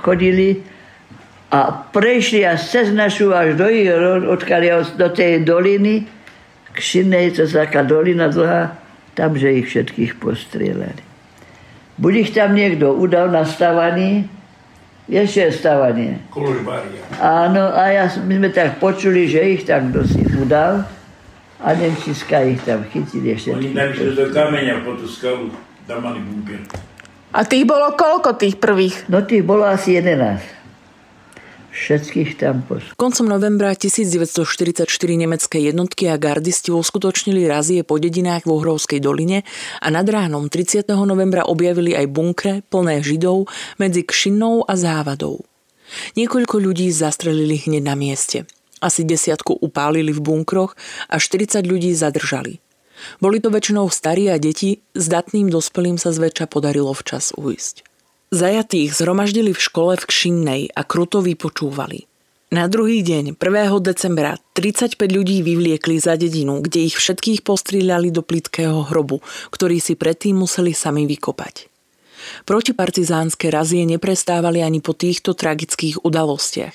chodili 0.00 0.64
a 1.52 1.68
prešli 1.92 2.40
až 2.40 2.64
cez 2.64 2.86
našu 2.96 3.36
až 3.36 3.60
do 3.60 3.68
odkiaľ 4.32 4.96
do 4.96 5.12
tej 5.12 5.44
doliny, 5.44 6.08
k 6.72 6.78
Šinnej, 6.78 7.36
to 7.36 7.44
taká 7.44 7.84
dolina 7.84 8.32
dlhá, 8.32 8.80
tam, 9.12 9.36
že 9.36 9.60
ich 9.60 9.68
všetkých 9.68 10.16
postrieľali. 10.16 11.09
Buď 12.00 12.12
ich 12.16 12.30
tam 12.32 12.56
niekto 12.56 12.96
udal 12.96 13.28
na 13.28 13.44
stavaní, 13.44 14.24
ešte 15.04 15.50
je 15.50 15.52
stavanie. 15.52 16.10
Áno, 17.20 17.76
a 17.76 17.82
ja, 17.92 18.08
my 18.24 18.40
sme 18.40 18.48
tak 18.48 18.80
počuli, 18.80 19.28
že 19.28 19.44
ich 19.44 19.68
tam 19.68 19.92
kto 19.92 20.08
si 20.08 20.24
udal 20.40 20.88
a 21.60 21.68
Nemčíska 21.76 22.40
ich 22.48 22.64
tam 22.64 22.88
chytili 22.88 23.36
ešte. 23.36 23.52
Oni 23.52 23.76
tam 23.76 23.92
išli 23.92 24.16
do 24.16 24.32
kameňa 24.32 24.80
po 24.80 24.96
tú 24.96 25.04
skalu, 25.04 25.52
tam 25.84 26.00
mali 26.08 26.24
bunker. 26.24 26.64
A 27.36 27.44
tých 27.44 27.68
bolo 27.68 27.92
koľko 27.92 28.40
tých 28.40 28.56
prvých? 28.56 29.06
No 29.12 29.20
tých 29.20 29.44
bolo 29.44 29.68
asi 29.68 30.00
11 30.00 30.59
všetkých 31.70 32.30
tam 32.38 32.62
poslali. 32.66 32.94
Koncom 32.98 33.26
novembra 33.26 33.72
1944 33.72 34.86
nemecké 35.14 35.58
jednotky 35.62 36.10
a 36.10 36.18
gardisti 36.20 36.74
uskutočnili 36.74 37.46
razie 37.46 37.80
po 37.86 37.96
dedinách 37.96 38.44
v 38.46 38.54
Uhrovskej 38.54 39.00
doline 39.00 39.46
a 39.80 39.88
nad 39.88 40.06
ránom 40.06 40.50
30. 40.50 40.86
novembra 41.06 41.46
objavili 41.46 41.94
aj 41.94 42.06
bunkre 42.10 42.52
plné 42.68 43.00
židov 43.00 43.48
medzi 43.78 44.04
Kšinnou 44.04 44.66
a 44.66 44.74
Závadou. 44.74 45.42
Niekoľko 46.14 46.62
ľudí 46.62 46.86
zastrelili 46.94 47.58
hneď 47.58 47.82
na 47.82 47.98
mieste. 47.98 48.46
Asi 48.80 49.04
desiatku 49.04 49.58
upálili 49.60 50.14
v 50.14 50.22
bunkroch 50.22 50.78
a 51.10 51.18
40 51.18 51.66
ľudí 51.66 51.92
zadržali. 51.92 52.62
Boli 53.20 53.40
to 53.40 53.48
väčšinou 53.48 53.88
starí 53.88 54.28
a 54.28 54.36
deti, 54.36 54.80
zdatným 54.92 55.48
dospelým 55.48 55.96
sa 55.96 56.12
zväčša 56.12 56.46
podarilo 56.52 56.92
včas 56.92 57.32
ujsť. 57.36 57.89
Zajatých 58.30 58.94
zhromaždili 58.94 59.50
v 59.50 59.58
škole 59.58 59.98
v 59.98 60.06
Kšinnej 60.06 60.62
a 60.70 60.86
kruto 60.86 61.18
vypočúvali. 61.18 62.06
Na 62.54 62.70
druhý 62.70 63.02
deň, 63.02 63.34
1. 63.34 63.42
decembra, 63.82 64.38
35 64.54 65.02
ľudí 65.02 65.42
vyvliekli 65.42 65.98
za 65.98 66.14
dedinu, 66.14 66.62
kde 66.62 66.86
ich 66.86 66.94
všetkých 66.94 67.42
postrieľali 67.42 68.14
do 68.14 68.22
plitkého 68.22 68.86
hrobu, 68.86 69.18
ktorý 69.50 69.82
si 69.82 69.98
predtým 69.98 70.46
museli 70.46 70.70
sami 70.70 71.10
vykopať. 71.10 71.66
Protipartizánske 72.46 73.50
razie 73.50 73.82
neprestávali 73.82 74.62
ani 74.62 74.78
po 74.78 74.94
týchto 74.94 75.34
tragických 75.34 76.06
udalostiach. 76.06 76.74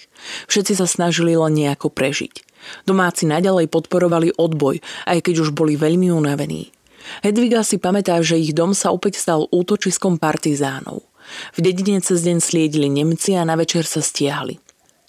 Všetci 0.51 0.75
sa 0.75 0.83
snažili 0.83 1.39
len 1.39 1.55
nejako 1.55 1.87
prežiť. 1.87 2.43
Domáci 2.83 3.31
naďalej 3.31 3.71
podporovali 3.71 4.35
odboj, 4.35 4.83
aj 5.07 5.23
keď 5.23 5.47
už 5.47 5.55
boli 5.55 5.79
veľmi 5.79 6.11
unavení. 6.11 6.75
Hedviga 7.23 7.63
si 7.63 7.79
pamätá, 7.79 8.19
že 8.19 8.35
ich 8.35 8.51
dom 8.51 8.75
sa 8.75 8.91
opäť 8.91 9.23
stal 9.23 9.47
útočiskom 9.55 10.19
partizánov. 10.19 11.14
V 11.55 11.59
dedine 11.63 12.01
cez 12.01 12.21
deň 12.21 12.37
sliedili 12.41 12.87
Nemci 12.91 13.33
a 13.33 13.43
na 13.43 13.57
večer 13.57 13.87
sa 13.87 14.03
stiahli. 14.03 14.61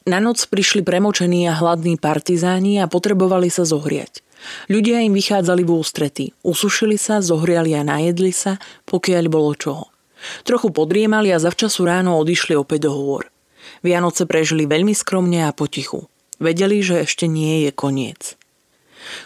Na 0.06 0.22
noc 0.22 0.38
prišli 0.46 0.86
premočení 0.86 1.50
a 1.50 1.58
hladní 1.58 1.98
partizáni 1.98 2.78
a 2.78 2.86
potrebovali 2.86 3.50
sa 3.50 3.66
zohriať. 3.66 4.22
Ľudia 4.70 5.02
im 5.02 5.16
vychádzali 5.16 5.66
v 5.66 5.72
ústrety, 5.74 6.24
usušili 6.46 6.94
sa, 6.94 7.18
zohriali 7.18 7.74
a 7.74 7.82
najedli 7.82 8.30
sa, 8.30 8.62
pokiaľ 8.86 9.24
bolo 9.26 9.58
čoho. 9.58 9.90
Trochu 10.46 10.70
podriemali 10.70 11.34
a 11.34 11.42
zavčasu 11.42 11.82
ráno 11.84 12.16
odišli 12.22 12.54
opäť 12.54 12.86
do 12.86 12.92
hôr. 12.94 13.26
Vianoce 13.82 14.24
prežili 14.24 14.64
veľmi 14.64 14.94
skromne 14.94 15.44
a 15.46 15.50
potichu. 15.50 16.06
Vedeli, 16.38 16.84
že 16.84 17.02
ešte 17.02 17.26
nie 17.26 17.66
je 17.66 17.70
koniec. 17.72 18.38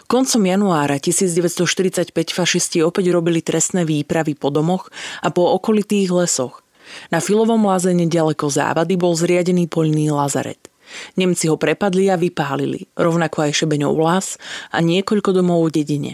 Koncom 0.05 0.43
januára 0.45 1.01
1945 1.01 2.13
fašisti 2.13 2.85
opäť 2.85 3.09
robili 3.09 3.41
trestné 3.41 3.81
výpravy 3.85 4.37
po 4.37 4.53
domoch 4.53 4.93
a 5.25 5.33
po 5.33 5.49
okolitých 5.57 6.09
lesoch. 6.13 6.60
Na 7.09 7.19
Filovom 7.19 7.61
láze 7.65 7.91
nedaleko 7.91 8.47
závady 8.47 8.95
bol 8.97 9.15
zriadený 9.15 9.67
poľný 9.67 10.11
lazaret. 10.11 10.71
Nemci 11.15 11.47
ho 11.47 11.55
prepadli 11.55 12.11
a 12.11 12.19
vypálili, 12.19 12.87
rovnako 12.99 13.47
aj 13.47 13.63
Šebeňov 13.63 13.95
las 13.95 14.35
a 14.75 14.83
niekoľko 14.83 15.31
domov 15.31 15.71
v 15.71 15.83
dedine. 15.83 16.11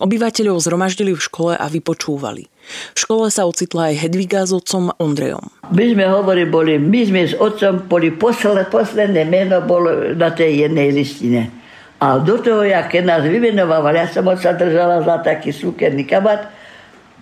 Obyvateľov 0.00 0.56
zhromaždili 0.56 1.12
v 1.12 1.20
škole 1.20 1.52
a 1.52 1.68
vypočúvali. 1.68 2.48
V 2.96 2.98
škole 2.98 3.28
sa 3.28 3.44
ocitla 3.44 3.92
aj 3.92 4.08
Hedviga 4.08 4.40
s 4.48 4.56
otcom 4.56 4.88
Ondrejom. 4.96 5.52
My 5.68 5.84
sme 5.92 6.08
hovorili, 6.08 6.48
boli, 6.48 6.72
my 6.80 7.00
sme 7.04 7.28
s 7.28 7.36
otcom 7.36 7.84
boli 7.92 8.08
posledné, 8.08 8.72
posledné 8.72 9.28
meno 9.28 9.60
bolo 9.60 10.16
na 10.16 10.32
tej 10.32 10.64
jednej 10.64 10.96
listine. 10.96 11.52
A 12.00 12.16
do 12.18 12.40
toho, 12.40 12.64
ja 12.64 12.88
keď 12.88 13.02
nás 13.04 13.22
vymenovali, 13.28 14.00
ja 14.00 14.08
som 14.08 14.24
sa 14.40 14.56
držala 14.56 15.04
za 15.04 15.20
taký 15.20 15.52
súkerný 15.52 16.08
kabát, 16.08 16.48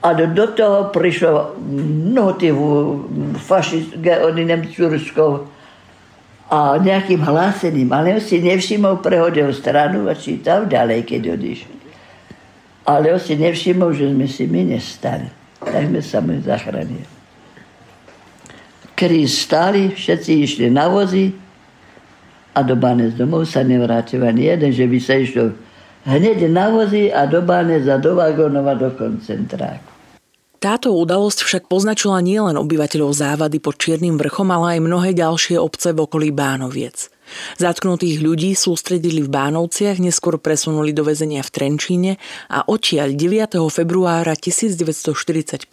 a 0.00 0.16
do, 0.16 0.46
toho 0.56 0.88
prišlo 0.88 1.60
mnoho 2.08 2.32
tých 2.40 2.56
fašistov, 3.44 4.00
oni 4.00 4.48
Nemci 4.48 4.80
Ruskov 4.80 5.52
a 6.50 6.80
nejakým 6.80 7.20
hlásením, 7.20 7.92
ale 7.92 8.16
on 8.16 8.22
si 8.24 8.40
nevšimol, 8.40 9.04
prehodil 9.04 9.52
stranu 9.52 10.08
a 10.08 10.16
čítal 10.16 10.66
ďalej, 10.66 11.04
keď 11.04 11.22
odišiel. 11.36 11.76
Ale 12.88 13.14
on 13.14 13.20
si 13.20 13.36
nevšimol, 13.36 13.92
že 13.94 14.10
sme 14.10 14.26
si 14.26 14.48
my 14.48 14.74
nestali. 14.74 15.28
Tak 15.60 15.92
sme 15.92 16.00
sa 16.00 16.18
my 16.24 16.40
zachránili. 16.40 17.06
Kedy 18.96 19.20
stali, 19.28 19.82
všetci 19.92 20.30
išli 20.42 20.66
na 20.72 20.88
vozy 20.88 21.30
a 22.56 22.64
do 22.64 22.74
Banec 22.74 23.14
domov 23.14 23.46
sa 23.46 23.60
nevrátil 23.60 24.24
ani 24.24 24.48
jeden, 24.48 24.72
že 24.72 24.88
by 24.88 24.98
sa 24.98 25.14
išlo 25.20 25.54
hneď 26.04 26.48
na 26.48 26.72
vozy 26.72 27.12
a 27.12 27.26
do 27.26 27.42
Banec 27.44 27.84
a 27.88 27.96
do 28.00 28.16
vagónov 28.16 28.66
a 28.68 28.74
do 28.76 28.90
koncentráku. 28.94 29.90
Táto 30.60 30.92
udalosť 30.92 31.40
však 31.40 31.72
poznačila 31.72 32.20
nielen 32.20 32.60
obyvateľov 32.60 33.16
závady 33.16 33.64
pod 33.64 33.80
Čiernym 33.80 34.20
vrchom, 34.20 34.44
ale 34.52 34.76
aj 34.76 34.84
mnohé 34.84 35.10
ďalšie 35.16 35.56
obce 35.56 35.96
v 35.96 36.04
okolí 36.04 36.28
Bánoviec. 36.36 37.08
Zatknutých 37.56 38.20
ľudí 38.20 38.52
sústredili 38.52 39.24
v 39.24 39.32
Bánovciach, 39.32 39.96
neskôr 39.96 40.36
presunuli 40.36 40.92
do 40.92 41.00
väzenia 41.00 41.40
v 41.40 41.48
Trenčíne 41.48 42.12
a 42.52 42.60
odtiaľ 42.68 43.16
9. 43.16 43.56
februára 43.72 44.36
1945 44.36 45.64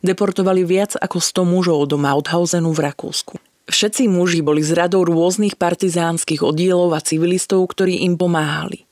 deportovali 0.00 0.64
viac 0.64 0.96
ako 0.96 1.20
100 1.20 1.52
mužov 1.52 1.84
do 1.92 2.00
Mauthausenu 2.00 2.72
v 2.72 2.80
Rakúsku. 2.88 3.36
Všetci 3.68 4.08
muži 4.08 4.40
boli 4.40 4.64
z 4.64 4.72
radou 4.72 5.04
rôznych 5.04 5.60
partizánskych 5.60 6.40
oddielov 6.40 6.96
a 6.96 7.04
civilistov, 7.04 7.68
ktorí 7.68 8.00
im 8.08 8.16
pomáhali. 8.16 8.88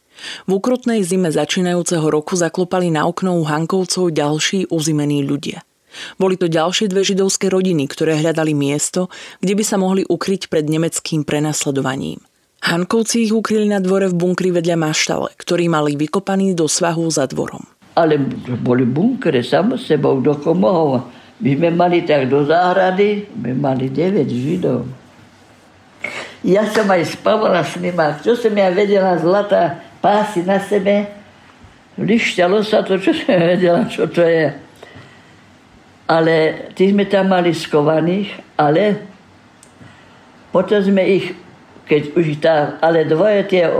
V 0.48 0.50
ukrutnej 0.56 1.00
zime 1.02 1.32
začínajúceho 1.32 2.04
roku 2.08 2.36
zaklopali 2.36 2.92
na 2.92 3.08
okno 3.08 3.40
u 3.40 3.44
Hankovcov 3.44 4.12
ďalší 4.12 4.68
uzimení 4.68 5.24
ľudia. 5.24 5.64
Boli 6.22 6.38
to 6.38 6.46
ďalšie 6.46 6.86
dve 6.86 7.02
židovské 7.02 7.50
rodiny, 7.50 7.90
ktoré 7.90 8.14
hľadali 8.18 8.54
miesto, 8.54 9.10
kde 9.42 9.58
by 9.58 9.64
sa 9.66 9.76
mohli 9.76 10.06
ukryť 10.06 10.46
pred 10.46 10.64
nemeckým 10.70 11.26
prenasledovaním. 11.26 12.22
Hankovci 12.60 13.24
ich 13.24 13.32
ukryli 13.32 13.72
na 13.72 13.80
dvore 13.80 14.12
v 14.12 14.14
bunkri 14.14 14.52
vedľa 14.52 14.76
maštale, 14.76 15.32
ktorý 15.40 15.72
mali 15.72 15.96
vykopaný 15.96 16.52
do 16.52 16.68
svahu 16.68 17.08
za 17.08 17.24
dvorom. 17.24 17.64
Ale 17.96 18.20
boli 18.60 18.84
bunkre 18.86 19.40
samo 19.42 19.80
sebou, 19.80 20.20
kto 20.20 20.54
mohol. 20.54 21.02
My 21.40 21.56
sme 21.56 21.70
mali 21.72 22.04
tak 22.04 22.28
do 22.28 22.44
záhrady, 22.44 23.32
my 23.32 23.56
mali 23.56 23.88
9 23.88 24.28
židov. 24.28 24.84
Ja 26.44 26.68
som 26.68 26.88
aj 26.88 27.16
spavala 27.16 27.64
s 27.64 27.80
nima, 27.80 28.16
čo 28.20 28.36
som 28.36 28.52
ja 28.52 28.68
vedela, 28.72 29.16
zlatá 29.16 29.80
pásy 30.00 30.42
na 30.44 30.60
sebe, 30.60 31.08
lišťalo 32.00 32.64
sa 32.64 32.82
to, 32.82 32.96
čo 32.96 33.12
som 33.12 33.36
vedela, 33.52 33.86
čo 33.86 34.08
to 34.08 34.24
je. 34.24 34.52
Ale 36.10 36.66
tí 36.74 36.90
sme 36.90 37.06
tam 37.06 37.30
mali 37.30 37.54
skovaných, 37.54 38.34
ale 38.58 38.98
potom 40.50 40.82
sme 40.82 41.06
ich, 41.06 41.30
keď 41.86 42.02
už 42.18 42.26
tá, 42.42 42.82
ale 42.82 43.06
dvoje 43.06 43.46
tie 43.46 43.70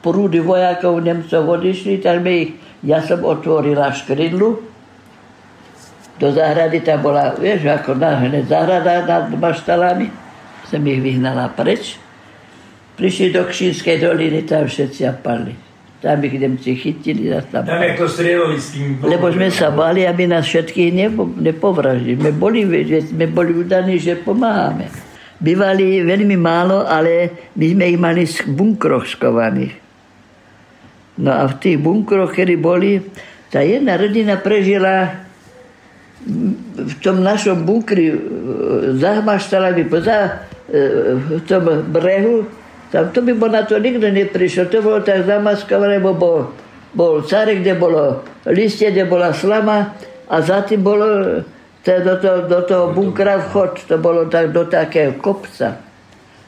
prúdy 0.00 0.40
vojakov 0.40 1.04
Nemcov 1.04 1.60
odišli, 1.60 2.00
tak 2.00 2.24
sme 2.24 2.32
ich, 2.32 2.50
ja 2.80 3.04
som 3.04 3.20
otvorila 3.20 3.92
škridlu, 3.92 4.72
do 6.22 6.28
záhrady 6.30 6.86
tam 6.86 7.02
bola, 7.02 7.34
vieš, 7.34 7.66
ako 7.66 7.98
na, 7.98 8.14
hneď 8.14 8.46
záhrada 8.46 9.02
nad 9.02 9.26
maštalami. 9.34 10.06
Som 10.70 10.86
ich 10.86 11.02
vyhnala 11.02 11.50
preč. 11.50 11.98
Prišli 12.96 13.32
do 13.32 13.48
Kšínskej 13.48 14.04
doliny, 14.04 14.44
tam 14.44 14.68
všetci 14.68 15.00
padli. 15.24 15.56
Tam 16.02 16.18
ich 16.18 16.34
Nemci 16.34 16.74
chytili. 16.74 17.30
Tam, 17.48 17.62
tam 17.62 17.78
ako 17.78 18.10
strieľali 18.10 18.58
s 18.58 18.74
tým... 18.74 18.98
Lebo 19.06 19.30
sme 19.30 19.48
sa 19.54 19.70
bali, 19.70 20.02
aby 20.02 20.26
nás 20.26 20.42
všetkých 20.44 20.90
nepo, 20.90 21.30
nepovraždili. 21.30 22.18
My 22.18 22.34
boli, 22.34 22.66
sme 23.06 23.30
boli 23.30 23.54
udaní, 23.54 24.02
že 24.02 24.18
pomáhame. 24.18 24.90
Bývali 25.38 26.02
veľmi 26.02 26.34
málo, 26.34 26.82
ale 26.82 27.30
my 27.54 27.66
sme 27.70 27.84
ich 27.86 27.98
mali 28.02 28.26
v 28.26 28.50
bunkroch 28.50 29.06
skovaných. 29.06 29.78
No 31.22 31.30
a 31.30 31.46
v 31.46 31.54
tých 31.62 31.78
bunkroch, 31.78 32.34
kedy 32.34 32.58
boli, 32.58 32.98
tá 33.52 33.62
jedna 33.62 33.94
rodina 33.94 34.40
prežila 34.40 35.22
v 36.78 36.94
tom 37.02 37.22
našom 37.22 37.66
bunkri 37.66 38.10
e, 38.10 38.16
za 38.98 39.22
maštalami, 39.22 39.82
za, 40.02 40.46
e, 40.70 41.14
v 41.18 41.42
tom 41.46 41.90
brehu, 41.90 42.46
tam 42.92 43.08
to 43.08 43.24
by 43.24 43.32
bol 43.32 43.48
na 43.48 43.64
to 43.64 43.80
nikto 43.80 44.04
neprišiel. 44.12 44.68
To 44.68 44.84
bolo 44.84 45.00
tak 45.00 45.24
zamaskované, 45.24 45.96
lebo 45.96 46.12
bol, 46.12 46.52
bol 46.92 47.24
carek, 47.24 47.64
kde 47.64 47.80
bolo 47.80 48.20
listie, 48.52 48.92
kde 48.92 49.08
bola 49.08 49.32
slama 49.32 49.96
a 50.28 50.36
za 50.44 50.60
tým 50.68 50.84
bolo 50.84 51.40
to, 51.80 51.92
do, 52.04 52.14
toho, 52.20 52.38
do 52.44 52.60
toho 52.68 52.84
bunkra 52.92 53.48
vchod. 53.48 53.88
To 53.88 53.96
bolo 53.96 54.28
tak 54.28 54.52
do 54.52 54.68
takého 54.68 55.16
kopca. 55.16 55.80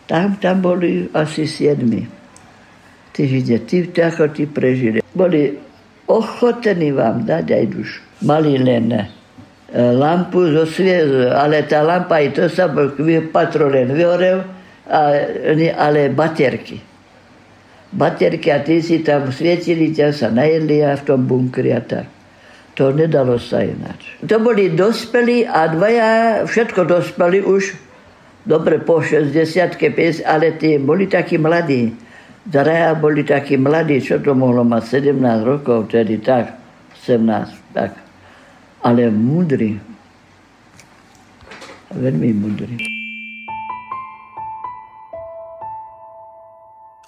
Tam, 0.04 0.36
tam 0.36 0.60
boli 0.60 1.08
asi 1.16 1.48
siedmi. 1.48 2.04
Ty 3.16 3.20
židia, 3.24 3.64
ty, 3.64 3.88
ako 3.88 4.28
ty 4.28 4.44
prežili. 4.44 5.00
Boli 5.16 5.56
ochotní 6.04 6.92
vám 6.92 7.24
dať 7.24 7.46
aj 7.56 7.64
dušu. 7.72 8.00
Mali 8.28 8.60
len 8.60 8.92
lampu 9.72 10.44
zo 10.52 10.68
sviezu, 10.68 11.32
ale 11.32 11.64
tá 11.64 11.80
lampa 11.80 12.20
aj 12.20 12.36
to 12.36 12.44
sa 12.52 12.68
patrolen 13.32 13.90
vyhorel, 13.96 14.44
ale 14.88 16.12
baterky. 16.12 16.80
Baterky 17.94 18.50
a 18.50 18.58
tí 18.58 18.82
si 18.82 19.00
tam 19.06 19.30
svietili, 19.30 19.94
ťa 19.94 20.10
sa 20.10 20.28
najedli 20.28 20.82
a 20.82 20.98
v 20.98 21.02
tom 21.06 21.24
bunkri 21.30 21.70
a 21.70 21.80
tak. 21.80 22.10
To 22.74 22.90
nedalo 22.90 23.38
sa 23.38 23.62
ináč. 23.62 24.18
To 24.26 24.42
boli 24.42 24.74
dospelí 24.74 25.46
a 25.46 25.70
dvaja, 25.70 26.42
všetko 26.42 26.90
dospeli 26.90 27.38
už, 27.46 27.78
dobre 28.42 28.82
po 28.82 28.98
60 28.98 29.78
50 29.78 30.26
ale 30.26 30.58
tí 30.58 30.74
boli 30.82 31.06
takí 31.06 31.38
mladí. 31.38 31.94
Zaraja 32.50 32.92
boli 32.98 33.22
takí 33.24 33.56
mladí, 33.56 34.02
čo 34.02 34.18
to 34.20 34.34
mohlo 34.34 34.66
mať 34.66 35.00
17 35.00 35.48
rokov, 35.48 35.88
tedy 35.88 36.18
tak, 36.18 36.58
17, 37.06 37.72
tak 37.72 38.04
ale 38.84 39.08
múdry. 39.08 39.80
Veľmi 41.94 42.30
múdry. 42.36 42.93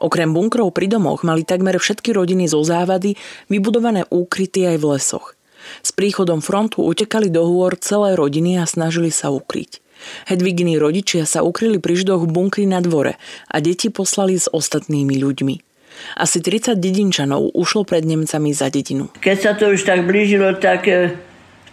Okrem 0.06 0.30
bunkrov 0.30 0.70
pri 0.70 0.86
domoch 0.86 1.26
mali 1.26 1.42
takmer 1.42 1.82
všetky 1.82 2.14
rodiny 2.14 2.46
zo 2.46 2.62
závady 2.62 3.18
vybudované 3.50 4.06
úkryty 4.06 4.62
aj 4.62 4.76
v 4.78 4.84
lesoch. 4.94 5.34
S 5.82 5.90
príchodom 5.90 6.38
frontu 6.38 6.86
utekali 6.86 7.26
do 7.26 7.42
hôr 7.42 7.74
celé 7.74 8.14
rodiny 8.14 8.62
a 8.62 8.70
snažili 8.70 9.10
sa 9.10 9.34
ukryť. 9.34 9.82
Hedviginy 10.30 10.78
rodičia 10.78 11.26
sa 11.26 11.42
ukryli 11.42 11.82
pri 11.82 11.98
v 11.98 12.24
bunkri 12.30 12.70
na 12.70 12.78
dvore 12.78 13.18
a 13.50 13.56
deti 13.58 13.90
poslali 13.90 14.38
s 14.38 14.46
ostatnými 14.46 15.18
ľuďmi. 15.18 15.56
Asi 16.20 16.38
30 16.38 16.78
dedinčanov 16.78 17.56
ušlo 17.56 17.82
pred 17.82 18.06
Nemcami 18.06 18.54
za 18.54 18.70
dedinu. 18.70 19.10
Keď 19.18 19.36
sa 19.40 19.52
to 19.58 19.74
už 19.74 19.82
tak 19.88 20.04
blížilo, 20.04 20.54
tak 20.60 20.86
eh, 20.86 21.16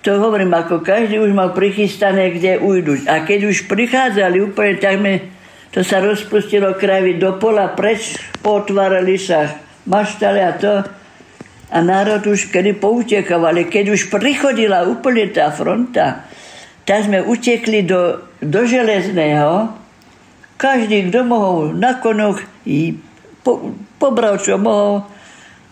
to 0.01 0.15
hovorím, 0.15 0.55
ako 0.55 0.79
každý 0.79 1.19
už 1.19 1.35
mal 1.35 1.51
prichystané, 1.51 2.31
kde 2.33 2.57
ujdu. 2.57 3.03
A 3.05 3.27
keď 3.27 3.51
už 3.51 3.67
prichádzali 3.67 4.41
úplne, 4.41 4.79
tak 4.79 4.95
me, 5.03 5.32
to 5.73 5.81
sa 5.81 5.97
rozpustilo 6.05 6.77
kravy 6.77 7.17
do 7.17 7.41
pola, 7.41 7.73
preč 7.73 8.13
potvárali 8.45 9.17
sa 9.17 9.57
maštale 9.89 10.41
a 10.45 10.53
to. 10.53 10.73
A 11.73 11.81
národ 11.81 12.21
už 12.29 12.53
kedy 12.53 12.77
poutekal, 12.77 13.41
ale 13.49 13.65
keď 13.65 13.97
už 13.97 14.13
prichodila 14.13 14.85
úplne 14.85 15.25
tá 15.33 15.49
fronta, 15.49 16.29
tak 16.85 17.09
sme 17.09 17.25
utekli 17.25 17.81
do, 17.81 18.21
do 18.37 18.61
železného. 18.69 19.73
Každý, 20.61 21.09
kto 21.09 21.25
mohol, 21.25 21.73
na 21.73 21.97
konoch 21.97 22.37
i 22.69 22.93
po, 23.41 23.73
pobral, 23.97 24.37
čo 24.37 24.61
mohol, 24.61 25.09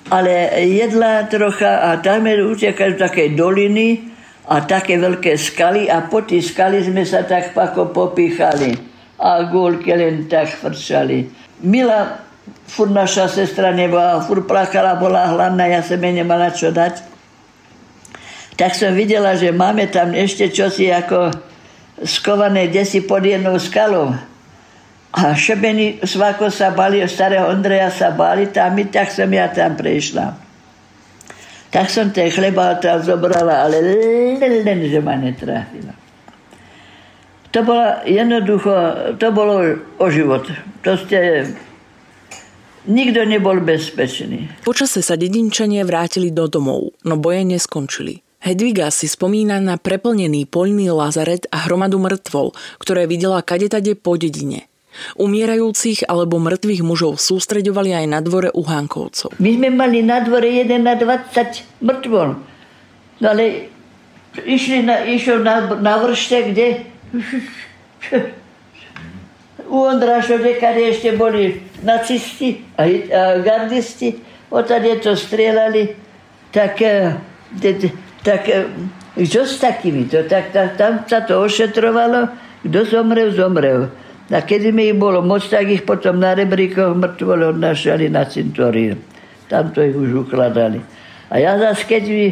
ale 0.09 0.49
jedla 0.65 1.29
trocha 1.29 1.93
a 1.93 2.01
tam 2.01 2.25
sme 2.25 2.41
utekali 2.49 2.97
do 2.97 3.05
takej 3.05 3.29
doliny, 3.37 4.09
a 4.51 4.65
také 4.65 4.97
veľké 4.97 5.37
skaly 5.37 5.87
a 5.87 6.09
po 6.09 6.25
tých 6.25 6.51
skaly 6.51 6.81
sme 6.83 7.05
sa 7.05 7.23
tak 7.23 7.53
ako 7.53 7.93
popíchali 7.93 8.90
a 9.21 9.45
gulky 9.45 9.93
len 9.93 10.25
tak 10.25 10.49
frčali. 10.49 11.29
Mila, 11.62 12.25
fur 12.65 12.89
naša 12.89 13.29
sestra 13.29 13.69
nebola, 13.69 14.17
fur 14.25 14.41
plakala, 14.49 14.97
bola 14.97 15.29
hladná, 15.29 15.69
ja 15.69 15.86
som 15.86 16.01
jej 16.01 16.10
nemala 16.10 16.49
čo 16.49 16.73
dať. 16.73 17.05
Tak 18.57 18.73
som 18.73 18.97
videla, 18.97 19.38
že 19.38 19.53
máme 19.53 19.89
tam 19.93 20.17
ešte 20.17 20.49
čosi 20.49 20.89
ako 20.89 21.29
skované 22.05 22.69
desi 22.69 23.01
pod 23.01 23.21
jednou 23.25 23.57
skalou. 23.62 24.13
A 25.12 25.36
šebení 25.36 25.99
svako 26.05 26.47
sa 26.53 26.71
bali, 26.71 27.03
starého 27.03 27.49
Ondreja 27.51 27.91
sa 27.91 28.13
bali 28.13 28.47
tam, 28.47 28.79
tak 28.88 29.12
som 29.12 29.27
ja 29.27 29.51
tam 29.51 29.75
prešla. 29.75 30.38
Tak 31.71 31.88
som 31.89 32.13
tie 32.13 32.29
chleba 32.29 32.77
tam 32.77 33.01
zobrala, 33.01 33.65
ale 33.65 33.81
len, 34.62 34.79
že 34.86 34.99
ma 35.01 35.15
netrafila. 35.17 35.81
To 37.51 37.59
bolo 37.67 37.83
jednoducho, 38.07 38.73
to 39.19 39.27
bolo 39.35 39.75
o 39.99 40.07
život. 40.07 40.47
To 40.87 40.95
ste... 40.95 41.51
Nikto 42.81 43.29
nebol 43.29 43.61
bezpečný. 43.61 44.49
Počase 44.65 45.05
sa 45.05 45.13
dedinčania 45.13 45.85
vrátili 45.85 46.33
do 46.33 46.49
domov, 46.49 46.97
no 47.05 47.13
boje 47.13 47.45
neskončili. 47.45 48.25
Hedviga 48.41 48.89
si 48.89 49.05
spomína 49.05 49.61
na 49.61 49.77
preplnený 49.77 50.49
poľný 50.49 50.89
lazaret 50.89 51.45
a 51.53 51.69
hromadu 51.69 52.01
mŕtvol, 52.01 52.57
ktoré 52.81 53.05
videla 53.05 53.45
kadetade 53.45 53.93
po 53.93 54.17
dedine. 54.17 54.65
Umierajúcich 55.13 56.09
alebo 56.09 56.41
mŕtvych 56.41 56.81
mužov 56.81 57.21
sústreďovali 57.21 58.01
aj 58.01 58.05
na 58.09 58.19
dvore 58.25 58.49
u 58.49 58.65
Hankovcov. 58.65 59.37
My 59.37 59.61
sme 59.61 59.69
mali 59.69 60.01
na 60.01 60.25
dvore 60.25 60.49
1 60.49 60.73
na 60.81 60.97
20 60.97 61.85
mŕtvol. 61.85 62.29
No 63.21 63.25
ale 63.29 63.69
išli 64.41 64.81
na, 64.81 65.05
išiel 65.05 65.45
na, 65.45 65.77
na 65.77 66.01
vršte, 66.01 66.49
kde 66.49 66.90
u 69.71 69.78
Ondrášov, 69.88 70.43
kde 70.43 70.91
ešte 70.91 71.15
boli 71.15 71.62
nacisti 71.84 72.63
a, 72.76 72.88
gardisti, 73.39 74.19
odtade 74.52 75.00
to 75.00 75.15
strieľali, 75.15 75.95
tak, 76.52 76.82
eh, 76.84 77.15
tak 78.24 78.41
čo 79.19 79.43
s 79.43 79.60
takými? 79.60 80.08
To, 80.12 80.24
tak, 80.28 80.56
tak, 80.56 80.80
tam 80.80 81.04
sa 81.04 81.24
to 81.24 81.43
ošetrovalo, 81.43 82.32
kto 82.63 82.80
zomrel, 82.88 83.36
zomrel. 83.36 83.91
A 84.32 84.39
keď 84.39 84.71
mi 84.71 84.88
ich 84.88 84.95
bolo 84.95 85.19
moc, 85.19 85.43
tak 85.52 85.67
ich 85.67 85.84
potom 85.84 86.15
na 86.15 86.32
rebríkoch 86.32 86.95
mŕtvole 86.95 87.52
odnášali 87.52 88.08
na 88.08 88.24
cintorín. 88.24 89.04
Tam 89.52 89.76
to 89.76 89.84
ich 89.84 89.91
už 89.91 90.28
ukladali. 90.28 90.80
A 91.28 91.43
ja 91.43 91.60
zase, 91.60 91.84
keď 91.84 92.04
mi 92.08 92.28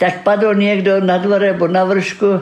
tak 0.00 0.24
padol 0.24 0.56
niekto 0.56 1.04
na 1.04 1.20
dvore 1.20 1.52
alebo 1.52 1.68
na 1.68 1.84
vršku, 1.84 2.40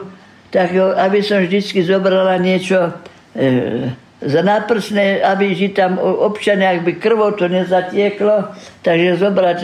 tak 0.51 0.75
aby 0.75 1.19
som 1.23 1.39
vždycky 1.39 1.79
zobrala 1.81 2.35
niečo 2.35 2.91
e, 3.31 3.95
za 4.21 4.41
náprsné, 4.43 5.23
aby 5.23 5.55
ži 5.55 5.73
tam 5.73 5.97
občania, 5.97 6.77
ak 6.77 6.85
by 6.85 6.91
krvou 6.99 7.33
to 7.33 7.47
nezatieklo, 7.47 8.53
takže 8.83 9.17
zobrať 9.17 9.59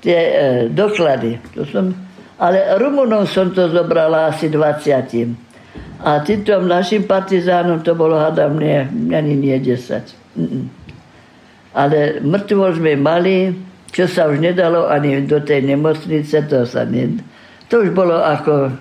tie 0.00 0.18
e, 0.18 0.34
doklady. 0.72 1.38
To 1.54 1.62
som, 1.68 1.94
ale 2.40 2.74
Rumunov 2.80 3.30
som 3.30 3.52
to 3.54 3.68
zobrala 3.70 4.32
asi 4.32 4.50
20. 4.50 6.02
A 6.04 6.20
týmto 6.20 6.58
našim 6.64 7.04
partizánom 7.04 7.80
to 7.84 7.94
bolo, 7.94 8.18
hádam, 8.18 8.58
nie, 8.58 8.82
ani 9.12 9.36
nie 9.38 9.56
10. 9.60 10.36
Mm-mm. 10.36 10.64
Ale 11.74 12.24
mŕtvo 12.24 12.70
sme 12.74 12.96
mali, 12.98 13.54
čo 13.94 14.10
sa 14.10 14.26
už 14.26 14.42
nedalo 14.42 14.90
ani 14.90 15.22
do 15.22 15.38
tej 15.38 15.62
nemocnice, 15.64 16.44
to 16.50 16.66
sa 16.66 16.82
ne... 16.82 17.20
To 17.72 17.80
už 17.80 17.96
bolo 17.96 18.20
ako 18.20 18.74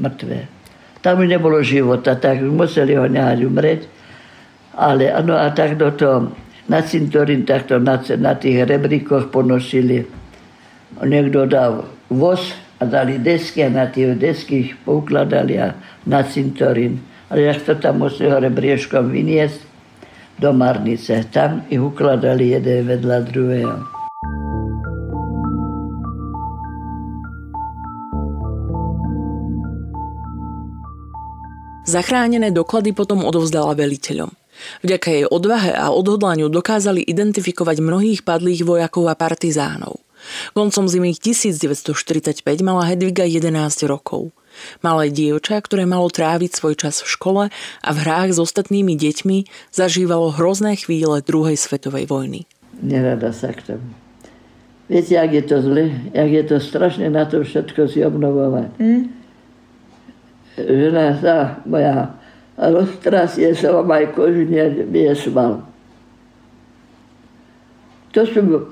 mŕtve. 0.00 0.53
Tam 1.04 1.20
nebolo 1.20 1.60
života, 1.60 2.16
tak 2.16 2.40
museli 2.40 2.96
ho 2.96 3.04
nehať 3.04 3.38
umrieť. 3.44 3.80
Ale 4.72 5.12
ano, 5.12 5.36
a 5.36 5.52
tak 5.52 5.76
do 5.76 5.92
toho 5.92 6.32
na 6.64 6.80
cintorín 6.80 7.44
takto 7.44 7.76
na, 7.76 8.00
na 8.00 8.32
tých 8.32 8.64
rebríkoch 8.64 9.28
ponosili. 9.28 10.08
Niekto 11.04 11.44
dal 11.44 11.84
voz 12.08 12.56
a 12.80 12.88
dali 12.88 13.20
desky 13.20 13.68
a 13.68 13.68
na 13.68 13.92
tie 13.92 14.16
desky 14.16 14.54
ich 14.64 14.72
poukladali 14.80 15.60
a 15.60 15.76
na 16.08 16.24
cintorín. 16.24 17.04
Ale 17.28 17.52
jak 17.52 17.60
to 17.68 17.76
tam 17.76 18.00
museli 18.00 18.32
hore 18.32 18.48
briežkom 18.48 19.12
vyniesť 19.12 19.60
do 20.40 20.56
Marnice. 20.56 21.20
Tam 21.28 21.68
ich 21.68 21.84
ukladali 21.84 22.56
jeden 22.56 22.88
vedľa 22.88 23.18
druhého. 23.28 23.93
Zachránené 31.84 32.48
doklady 32.48 32.96
potom 32.96 33.28
odovzdala 33.28 33.76
veliteľom. 33.76 34.32
Vďaka 34.80 35.08
jej 35.12 35.24
odvahe 35.28 35.76
a 35.76 35.92
odhodlaniu 35.92 36.48
dokázali 36.48 37.04
identifikovať 37.04 37.84
mnohých 37.84 38.20
padlých 38.24 38.64
vojakov 38.64 39.12
a 39.12 39.14
partizánov. 39.14 40.00
Koncom 40.56 40.88
zimy 40.88 41.12
1945 41.20 42.40
mala 42.64 42.88
Hedviga 42.88 43.28
11 43.28 43.52
rokov. 43.84 44.32
Malé 44.80 45.12
dievča, 45.12 45.60
ktoré 45.60 45.84
malo 45.84 46.08
tráviť 46.08 46.56
svoj 46.56 46.74
čas 46.80 47.04
v 47.04 47.08
škole 47.12 47.44
a 47.84 47.90
v 47.92 47.98
hrách 48.00 48.32
s 48.32 48.38
ostatnými 48.40 48.96
deťmi, 48.96 49.38
zažívalo 49.68 50.32
hrozné 50.32 50.80
chvíle 50.80 51.20
druhej 51.20 51.60
svetovej 51.60 52.08
vojny. 52.08 52.48
Nerada 52.80 53.34
sa 53.36 53.52
k 53.52 53.76
tomu. 53.76 53.88
Viete, 54.88 55.16
jak 55.16 55.32
je 55.32 55.44
to 55.44 55.56
zle? 55.60 55.84
Jak 56.12 56.30
je 56.32 56.44
to 56.44 56.56
strašne 56.60 57.08
na 57.08 57.24
to 57.24 57.44
všetko 57.44 57.88
si 57.88 58.04
obnovovať. 58.04 58.68
Mm? 58.80 59.23
Žena 60.56 61.18
moja 61.66 62.14
roztrasie 62.54 63.50
sa 63.54 63.74
vám 63.74 63.90
aj 63.90 64.04
kožne 64.14 64.86
miesval. 64.86 65.66
To 68.14 68.22
sú, 68.22 68.70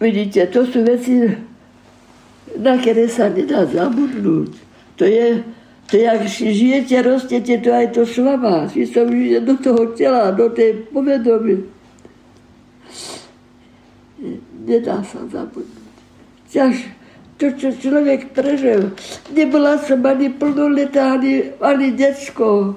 vidíte, 0.00 0.48
to 0.48 0.64
sú 0.64 0.80
veci, 0.80 1.28
na 2.56 2.80
ktoré 2.80 3.04
sa 3.04 3.28
nedá 3.28 3.68
zabudnúť. 3.68 4.52
To 4.96 5.04
je, 5.04 5.44
to 5.92 6.00
je, 6.00 6.06
ak 6.08 6.24
si 6.24 6.56
žijete, 6.56 7.04
rostete, 7.04 7.60
to 7.60 7.68
aj 7.68 7.92
to 7.92 8.08
s 8.08 8.16
vama. 8.16 8.64
Si 8.72 8.88
sa 8.88 9.04
žije 9.04 9.44
do 9.44 9.60
toho 9.60 9.92
tela, 9.92 10.32
do 10.32 10.48
tej 10.48 10.88
povedomy. 10.88 11.68
Nedá 14.64 15.04
sa 15.04 15.20
zabudnúť. 15.28 15.92
Ťažko 16.48 16.97
to, 17.38 17.54
čo 17.54 17.70
človek 17.70 18.34
prežil. 18.34 18.98
Nebola 19.30 19.78
som 19.78 20.02
ani 20.02 20.28
plnoletá, 20.34 21.14
ani, 21.14 21.54
ani 21.62 21.94
detsko. 21.94 22.74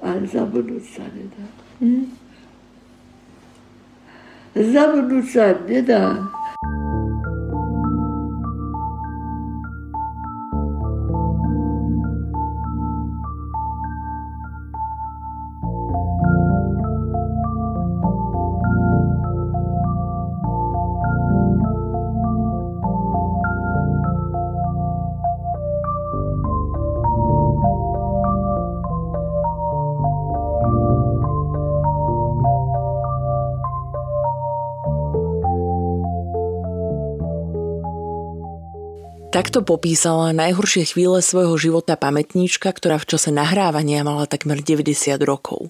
Ale 0.00 0.24
zabudnúť 0.24 0.84
sa 0.96 1.04
nedá. 1.12 1.46
Hm? 1.84 2.04
Zabudnúť 4.56 5.26
sa 5.28 5.46
nedá. 5.68 6.24
Takto 39.36 39.60
popísala 39.60 40.32
najhoršie 40.32 40.96
chvíle 40.96 41.20
svojho 41.20 41.60
života 41.60 41.92
pamätníčka, 41.92 42.72
ktorá 42.72 42.96
v 42.96 43.04
čase 43.04 43.28
nahrávania 43.28 44.00
mala 44.00 44.24
takmer 44.24 44.64
90 44.64 44.96
rokov. 45.28 45.68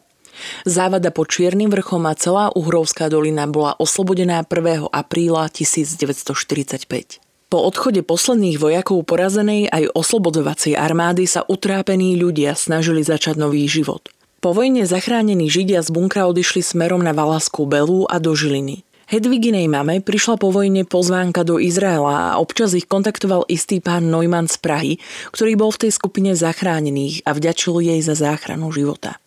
Závada 0.63 1.11
pod 1.11 1.35
Čiernym 1.35 1.75
vrchom 1.75 2.07
a 2.07 2.15
celá 2.15 2.55
Uhrovská 2.55 3.11
dolina 3.11 3.43
bola 3.51 3.75
oslobodená 3.75 4.47
1. 4.47 4.87
apríla 4.87 5.51
1945. 5.51 7.19
Po 7.51 7.59
odchode 7.59 8.07
posledných 8.07 8.63
vojakov 8.63 9.03
porazenej 9.03 9.67
aj 9.75 9.99
oslobodovacej 9.99 10.79
armády 10.79 11.27
sa 11.27 11.43
utrápení 11.43 12.15
ľudia 12.15 12.55
snažili 12.55 13.03
začať 13.03 13.35
nový 13.35 13.67
život. 13.67 14.15
Po 14.39 14.55
vojne 14.55 14.87
zachránení 14.87 15.51
Židia 15.51 15.83
z 15.83 15.91
bunkra 15.91 16.31
odišli 16.31 16.63
smerom 16.63 17.03
na 17.03 17.11
Valaskú 17.11 17.67
Belu 17.67 18.07
a 18.07 18.23
do 18.23 18.31
Žiliny. 18.31 18.86
Hedviginej 19.07 19.71
mame 19.71 20.03
prišla 20.03 20.35
po 20.35 20.51
vojne 20.51 20.83
pozvánka 20.83 21.47
do 21.47 21.63
Izraela 21.63 22.35
a 22.35 22.39
občas 22.43 22.75
ich 22.75 22.91
kontaktoval 22.91 23.47
istý 23.47 23.79
pán 23.79 24.11
Neumann 24.11 24.51
z 24.51 24.59
Prahy, 24.59 24.93
ktorý 25.31 25.55
bol 25.55 25.71
v 25.71 25.87
tej 25.87 25.93
skupine 25.95 26.35
zachránených 26.35 27.23
a 27.23 27.31
vďačil 27.31 27.87
jej 27.87 28.03
za 28.03 28.19
záchranu 28.19 28.75
života. 28.75 29.23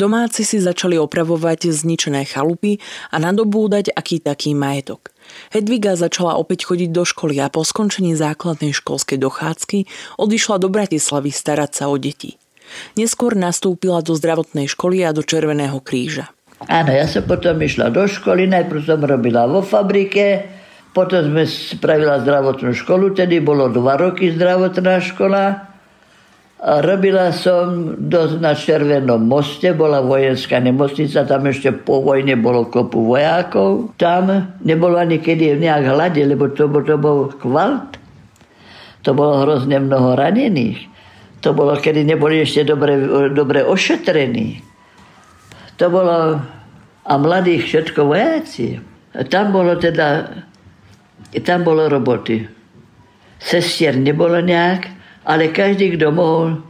Domáci 0.00 0.40
si 0.48 0.56
začali 0.56 0.96
opravovať 0.96 1.68
zničené 1.68 2.24
chalupy 2.32 2.80
a 3.12 3.20
nadobúdať 3.20 3.92
aký 3.92 4.24
taký 4.24 4.56
majetok. 4.56 5.12
Hedviga 5.52 6.00
začala 6.00 6.40
opäť 6.40 6.72
chodiť 6.72 6.88
do 6.88 7.04
školy 7.04 7.44
a 7.44 7.52
po 7.52 7.60
skončení 7.60 8.16
základnej 8.16 8.72
školskej 8.72 9.20
dochádzky 9.20 9.84
odišla 10.16 10.56
do 10.64 10.72
Bratislavy 10.72 11.28
starať 11.28 11.70
sa 11.76 11.92
o 11.92 12.00
deti. 12.00 12.40
Neskôr 12.96 13.36
nastúpila 13.36 14.00
do 14.00 14.16
zdravotnej 14.16 14.64
školy 14.64 15.04
a 15.04 15.12
do 15.12 15.20
Červeného 15.20 15.76
kríža. 15.84 16.32
Áno, 16.68 16.92
ja 16.92 17.08
som 17.08 17.24
potom 17.24 17.56
išla 17.56 17.88
do 17.88 18.04
školy, 18.04 18.44
najprv 18.44 18.84
som 18.84 19.00
robila 19.00 19.48
vo 19.48 19.64
fabrike, 19.64 20.44
potom 20.92 21.32
sme 21.32 21.48
spravila 21.48 22.20
zdravotnú 22.20 22.76
školu, 22.76 23.16
tedy 23.16 23.40
bolo 23.40 23.72
dva 23.72 23.96
roky 23.96 24.28
zdravotná 24.28 25.00
škola. 25.00 25.70
A 26.60 26.84
robila 26.84 27.32
som 27.32 27.96
dosť 27.96 28.34
na 28.36 28.52
Červenom 28.52 29.24
moste, 29.24 29.72
bola 29.72 30.04
vojenská 30.04 30.60
nemocnica, 30.60 31.24
tam 31.24 31.48
ešte 31.48 31.72
po 31.72 32.04
vojne 32.04 32.36
bolo 32.36 32.68
kopu 32.68 33.08
vojákov. 33.08 33.96
Tam 33.96 34.28
nebolo 34.60 35.00
ani 35.00 35.16
kedy 35.16 35.56
nejak 35.56 35.88
hľade, 35.88 36.20
lebo 36.20 36.52
to, 36.52 36.68
to 36.68 37.00
bol 37.00 37.32
kvalt. 37.40 37.96
To 39.08 39.16
bolo 39.16 39.40
hrozne 39.48 39.80
mnoho 39.80 40.12
ranených. 40.12 40.84
To 41.40 41.56
bolo, 41.56 41.80
kedy 41.80 42.04
neboli 42.04 42.44
ešte 42.44 42.68
dobre, 42.68 43.00
dobre 43.32 43.64
ošetrení. 43.64 44.69
To 45.80 45.88
bolo 45.88 46.36
a 47.10 47.12
mladých 47.16 47.64
všetko 47.64 48.00
vojaci. 48.04 48.76
Tam 49.32 49.50
bolo 49.50 49.74
teda, 49.80 50.28
tam 51.42 51.60
bolo 51.64 51.88
roboty. 51.88 52.44
Sestier 53.40 53.96
nebolo 53.96 54.38
nejak, 54.44 54.86
ale 55.24 55.48
každý, 55.48 55.96
kto 55.96 56.12
mohol, 56.12 56.60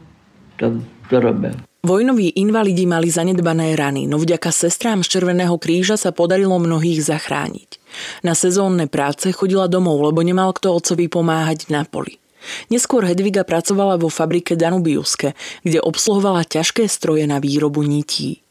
to, 0.57 0.79
to 1.11 1.19
robil. 1.19 1.53
Vojnoví 1.81 2.37
invalidi 2.37 2.85
mali 2.85 3.09
zanedbané 3.09 3.73
rany, 3.73 4.05
no 4.05 4.21
vďaka 4.21 4.53
sestrám 4.53 5.01
z 5.01 5.17
Červeného 5.17 5.57
kríža 5.57 5.97
sa 5.97 6.13
podarilo 6.13 6.61
mnohých 6.61 7.01
zachrániť. 7.01 7.81
Na 8.21 8.37
sezónne 8.37 8.85
práce 8.85 9.33
chodila 9.33 9.65
domov, 9.65 9.97
lebo 10.05 10.21
nemal 10.21 10.53
kto 10.53 10.77
otcovi 10.77 11.09
pomáhať 11.09 11.73
na 11.73 11.89
poli. 11.89 12.21
Neskôr 12.69 13.09
Hedviga 13.09 13.49
pracovala 13.49 13.97
vo 13.97 14.13
fabrike 14.13 14.61
Danubiuske, 14.61 15.33
kde 15.65 15.81
obsluhovala 15.81 16.45
ťažké 16.45 16.85
stroje 16.85 17.25
na 17.25 17.41
výrobu 17.41 17.81
nití. 17.81 18.45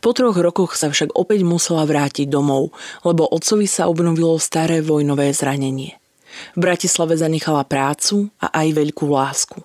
Po 0.00 0.10
troch 0.14 0.36
rokoch 0.36 0.78
sa 0.78 0.90
však 0.90 1.14
opäť 1.14 1.42
musela 1.46 1.86
vrátiť 1.86 2.28
domov, 2.28 2.74
lebo 3.02 3.26
otcovi 3.26 3.66
sa 3.66 3.88
obnovilo 3.88 4.38
staré 4.38 4.82
vojnové 4.82 5.30
zranenie. 5.34 5.98
V 6.56 6.58
Bratislave 6.64 7.16
zanechala 7.16 7.64
prácu 7.68 8.32
a 8.40 8.48
aj 8.64 8.68
veľkú 8.72 9.06
lásku. 9.08 9.60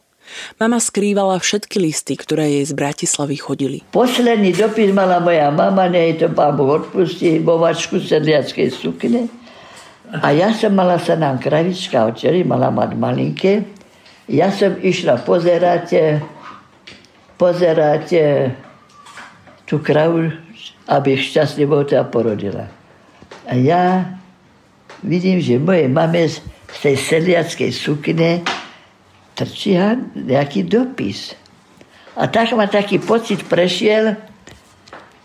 Mama 0.59 0.83
skrývala 0.83 1.39
všetky 1.39 1.79
listy, 1.79 2.19
ktoré 2.19 2.59
jej 2.59 2.65
z 2.67 2.73
Bratislavy 2.75 3.39
chodili. 3.39 3.77
Posledný 3.95 4.51
dopis 4.51 4.91
mala 4.91 5.23
moja 5.23 5.47
mama, 5.55 5.87
nej 5.87 6.19
to 6.19 6.27
pán 6.27 6.59
Boh 6.59 6.83
odpustí, 6.83 7.39
bovačku 7.39 8.03
sedliackej 8.03 8.67
sukne. 8.75 9.31
A 10.07 10.31
ja 10.35 10.51
som 10.51 10.75
mala 10.75 10.99
sa 10.99 11.19
nám 11.19 11.39
kravička 11.39 12.11
očeli, 12.11 12.43
mala 12.43 12.71
mať 12.71 12.91
malinké. 12.95 13.53
Ja 14.27 14.51
som 14.51 14.75
išla 14.75 15.23
pozerať, 15.23 16.19
pozerať 17.39 18.05
tú 19.67 19.83
kravu, 19.83 20.31
aby 20.87 21.19
šťastlivo 21.19 21.83
teda 21.83 22.07
porodila. 22.07 22.71
A 23.45 23.53
ja 23.59 24.15
vidím, 25.03 25.43
že 25.43 25.59
moje 25.59 25.91
mame 25.91 26.31
z 26.31 26.39
tej 26.79 26.95
seliackej 26.95 27.71
sukne 27.75 28.41
trčí 29.35 29.75
nejaký 30.15 30.65
dopis. 30.65 31.35
A 32.17 32.25
tak 32.31 32.55
ma 32.57 32.65
taký 32.65 32.97
pocit 32.97 33.45
prešiel, 33.45 34.17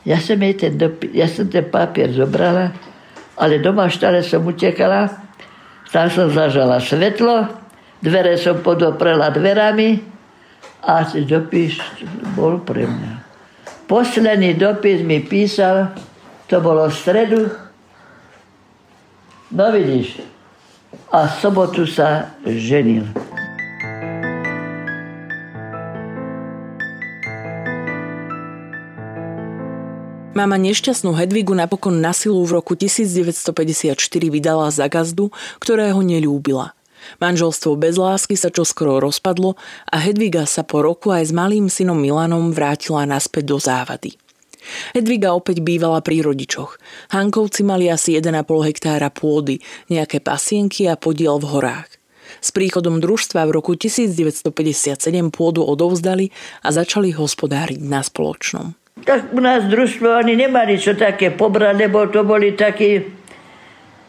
ja 0.03 0.19
som, 0.19 0.37
jej 0.37 0.59
ten, 0.59 0.75
dopis, 0.75 1.15
ja 1.15 1.31
som 1.31 1.47
ten 1.47 1.65
papier 1.65 2.11
zobrala, 2.11 2.75
ale 3.39 3.63
doma 3.63 3.89
stále 3.89 4.21
som 4.21 4.45
utekala, 4.45 5.09
tam 5.89 6.11
som 6.11 6.29
zažala 6.29 6.83
svetlo, 6.83 7.63
Dvere 8.03 8.35
som 8.35 8.59
podoprela 8.59 9.31
dverami 9.31 10.03
a 10.83 11.07
dopis 11.23 11.79
bol 12.35 12.59
pre 12.59 12.83
mňa. 12.83 13.22
Posledný 13.93 14.57
dopis 14.57 15.05
mi 15.05 15.21
písal, 15.21 15.93
to 16.49 16.65
bolo 16.65 16.89
v 16.89 16.97
stredu, 16.97 17.45
no 19.53 19.69
vidíš, 19.69 20.25
a 21.13 21.29
v 21.29 21.33
sobotu 21.37 21.85
sa 21.85 22.33
ženil. 22.41 23.05
Mama 30.33 30.57
nešťastnú 30.57 31.13
Hedvigu 31.13 31.53
napokon 31.53 32.01
na 32.01 32.17
silu 32.17 32.49
v 32.49 32.65
roku 32.65 32.73
1954 32.73 33.93
vydala 34.33 34.73
za 34.73 34.89
gazdu, 34.89 35.29
ktorého 35.61 36.01
nelúbila. 36.01 36.73
Manželstvo 37.19 37.77
bez 37.79 37.99
lásky 37.99 38.39
sa 38.39 38.51
čoskoro 38.53 38.99
rozpadlo 39.03 39.59
a 39.89 39.97
Hedviga 40.03 40.47
sa 40.49 40.63
po 40.67 40.83
roku 40.83 41.11
aj 41.11 41.29
s 41.29 41.33
malým 41.33 41.67
synom 41.71 41.99
Milanom 41.99 42.51
vrátila 42.55 43.07
naspäť 43.07 43.45
do 43.53 43.59
závady. 43.59 44.19
Hedviga 44.95 45.35
opäť 45.35 45.59
bývala 45.59 45.99
pri 46.01 46.23
rodičoch. 46.23 46.79
Hankovci 47.11 47.67
mali 47.67 47.91
asi 47.91 48.15
1,5 48.15 48.47
hektára 48.63 49.11
pôdy, 49.11 49.59
nejaké 49.91 50.23
pasienky 50.23 50.87
a 50.87 50.95
podiel 50.95 51.43
v 51.43 51.51
horách. 51.51 51.91
S 52.41 52.55
príchodom 52.55 53.03
družstva 53.03 53.45
v 53.45 53.55
roku 53.59 53.77
1957 53.77 54.97
pôdu 55.35 55.67
odovzdali 55.67 56.33
a 56.65 56.69
začali 56.73 57.13
hospodáriť 57.13 57.81
na 57.83 58.01
spoločnom. 58.01 58.75
Tak 59.03 59.35
u 59.35 59.41
nás 59.43 59.67
družstvo 59.67 60.15
ani 60.15 60.39
nemali 60.39 60.79
čo 60.79 60.95
také 60.95 61.35
pobrať, 61.35 61.75
lebo 61.89 62.07
to 62.07 62.23
boli 62.23 62.55
takí 62.55 63.03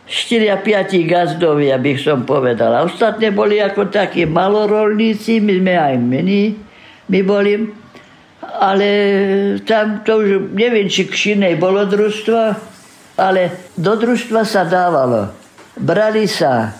4 0.03 0.51
a 0.51 0.57
5 0.59 0.99
gazdovia, 1.07 1.79
bych 1.79 2.03
som 2.03 2.27
povedal. 2.27 2.75
A 2.75 2.83
ostatné 2.83 3.31
boli 3.31 3.63
ako 3.63 3.87
takí 3.87 4.27
malorolníci, 4.27 5.39
my 5.39 5.53
sme 5.63 5.73
aj 5.79 5.95
mení, 5.95 6.59
my 7.07 7.19
boli. 7.23 7.71
Ale 8.43 8.87
tam 9.63 10.03
to 10.03 10.19
už, 10.19 10.29
neviem, 10.51 10.91
či 10.91 11.07
k 11.07 11.15
Šinej 11.15 11.55
bolo 11.55 11.87
družstvo, 11.87 12.39
ale 13.15 13.71
do 13.79 13.93
družstva 13.95 14.43
sa 14.43 14.67
dávalo. 14.67 15.31
Brali 15.79 16.27
sa 16.27 16.75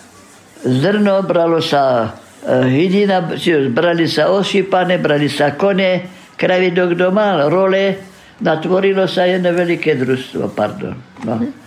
zrno, 0.60 1.24
bralo 1.24 1.64
sa 1.64 2.14
e, 2.44 2.68
hydina, 2.68 3.24
brali 3.72 4.04
sa 4.04 4.28
osypané, 4.28 5.00
brali 5.00 5.32
sa 5.32 5.56
kone, 5.56 6.04
kravidok 6.36 6.92
kto 6.94 7.08
mal, 7.08 7.48
role, 7.48 7.96
natvorilo 8.44 9.08
sa 9.08 9.24
jedno 9.24 9.50
veľké 9.56 9.96
družstvo, 9.96 10.52
pardon. 10.52 10.94
No. 11.24 11.63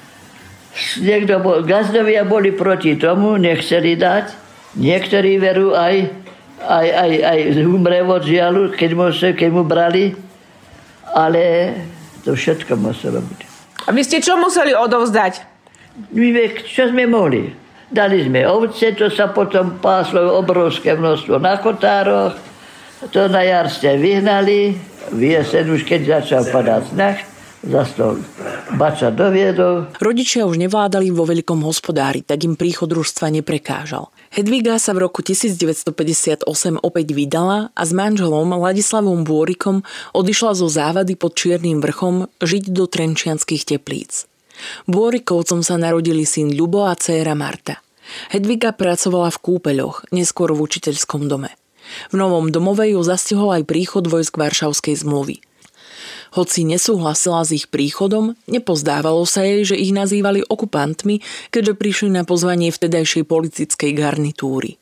Niekto 1.01 1.41
bol, 1.41 1.65
gazdovia 1.65 2.21
boli 2.27 2.53
proti 2.53 2.97
tomu, 2.97 3.35
nechceli 3.37 3.97
dať. 3.97 4.25
Niektorí 4.77 5.41
veru 5.41 5.73
aj, 5.73 5.95
aj, 6.61 6.87
aj, 6.87 7.11
aj 7.23 7.39
umre 7.65 8.05
od 8.05 8.23
žialu, 8.23 8.75
keď 8.77 8.91
mu, 8.93 9.05
keď 9.11 9.49
mu 9.49 9.63
brali. 9.65 10.13
Ale 11.11 11.73
to 12.21 12.37
všetko 12.37 12.77
muselo 12.77 13.23
byť. 13.23 13.39
A 13.87 13.95
vy 13.95 14.01
ste 14.03 14.21
čo 14.21 14.37
museli 14.37 14.75
odovzdať? 14.75 15.41
My, 16.13 16.29
čo 16.61 16.93
sme 16.93 17.09
mohli. 17.09 17.49
Dali 17.87 18.27
sme 18.27 18.43
ovce, 18.43 18.91
to 18.93 19.07
sa 19.07 19.31
potom 19.31 19.79
páslo 19.79 20.35
obrovské 20.35 20.93
množstvo 20.93 21.39
na 21.39 21.55
kotároch 21.57 22.35
to 23.05 23.29
na 23.29 23.45
jar 23.45 23.69
ste 23.69 23.93
vyhnali, 23.97 24.73
v 25.13 25.21
jesen 25.21 25.69
už 25.69 25.85
keď 25.85 26.21
začal 26.21 26.43
padať 26.49 26.97
sneh, 26.97 27.17
za 27.67 27.83
stôl 27.83 28.15
bača 28.75 29.11
doviedol. 29.11 29.91
Rodičia 29.99 30.47
už 30.47 30.59
nevládali 30.59 31.11
vo 31.11 31.27
veľkom 31.27 31.63
hospodári, 31.63 32.23
tak 32.23 32.43
im 32.43 32.55
príchod 32.55 32.91
družstva 32.91 33.31
neprekážal. 33.39 34.11
Hedviga 34.31 34.75
sa 34.79 34.91
v 34.95 35.07
roku 35.07 35.23
1958 35.23 36.47
opäť 36.79 37.07
vydala 37.15 37.71
a 37.71 37.81
s 37.83 37.91
manželom 37.95 38.51
Ladislavom 38.55 39.23
Bôrikom 39.23 39.83
odišla 40.15 40.51
zo 40.55 40.67
závady 40.67 41.15
pod 41.15 41.35
Čiernym 41.35 41.79
vrchom 41.79 42.27
žiť 42.39 42.71
do 42.71 42.87
Trenčianských 42.87 43.63
teplíc. 43.63 44.27
Bôrikovcom 44.89 45.61
sa 45.61 45.77
narodili 45.77 46.25
syn 46.25 46.51
Ľubo 46.51 46.89
a 46.89 46.97
dcéra 46.97 47.37
Marta. 47.37 47.79
Hedviga 48.31 48.71
pracovala 48.71 49.29
v 49.29 49.41
kúpeľoch, 49.43 50.09
neskôr 50.15 50.55
v 50.55 50.63
učiteľskom 50.63 51.27
dome. 51.27 51.51
V 52.11 52.15
novom 52.19 52.51
domove 52.51 52.87
ju 52.87 52.99
zastihol 53.03 53.51
aj 53.55 53.63
príchod 53.67 54.03
vojsk 54.07 54.35
Varšavskej 54.35 55.07
zmluvy. 55.07 55.39
Hoci 56.35 56.67
nesúhlasila 56.67 57.45
s 57.45 57.55
ich 57.55 57.65
príchodom, 57.71 58.35
nepozdávalo 58.49 59.23
sa 59.23 59.45
jej, 59.45 59.63
že 59.63 59.79
ich 59.79 59.95
nazývali 59.95 60.43
okupantmi, 60.47 61.23
keďže 61.53 61.73
prišli 61.79 62.09
na 62.11 62.27
pozvanie 62.27 62.73
vtedajšej 62.73 63.23
politickej 63.23 63.91
garnitúry. 63.95 64.81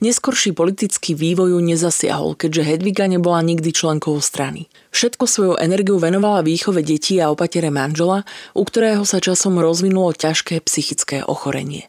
Neskorší 0.00 0.56
politický 0.56 1.14
vývoj 1.14 1.54
ju 1.54 1.60
nezasiahol, 1.60 2.34
keďže 2.34 2.66
Hedviga 2.66 3.04
nebola 3.06 3.44
nikdy 3.44 3.70
členkou 3.70 4.16
strany. 4.18 4.66
Všetko 4.90 5.24
svoju 5.28 5.54
energiu 5.60 6.00
venovala 6.00 6.42
výchove 6.42 6.82
detí 6.82 7.20
a 7.22 7.30
opatere 7.30 7.68
manžela, 7.68 8.24
u 8.56 8.62
ktorého 8.64 9.04
sa 9.04 9.22
časom 9.22 9.60
rozvinulo 9.60 10.16
ťažké 10.16 10.64
psychické 10.64 11.22
ochorenie. 11.22 11.86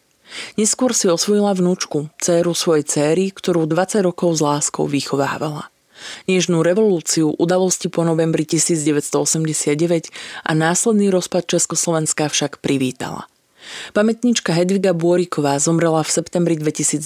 Neskôr 0.59 0.93
si 0.93 1.09
osvojila 1.09 1.57
vnúčku, 1.57 2.13
dceru 2.21 2.53
svojej 2.53 2.85
céry, 2.85 3.25
ktorú 3.33 3.65
20 3.65 4.05
rokov 4.05 4.37
s 4.37 4.41
láskou 4.45 4.85
vychovávala. 4.85 5.73
Nežnú 6.27 6.61
revolúciu, 6.61 7.33
udalosti 7.35 7.91
po 7.91 8.05
novembri 8.05 8.45
1989 8.45 10.11
a 10.45 10.51
následný 10.55 11.09
rozpad 11.09 11.45
Československa 11.47 12.29
však 12.29 12.63
privítala. 12.63 13.29
Pamätnička 13.93 14.55
Hedviga 14.55 14.95
Bôriková 14.95 15.59
zomrela 15.59 16.01
v 16.01 16.09
septembri 16.09 16.55
2022 16.57 17.05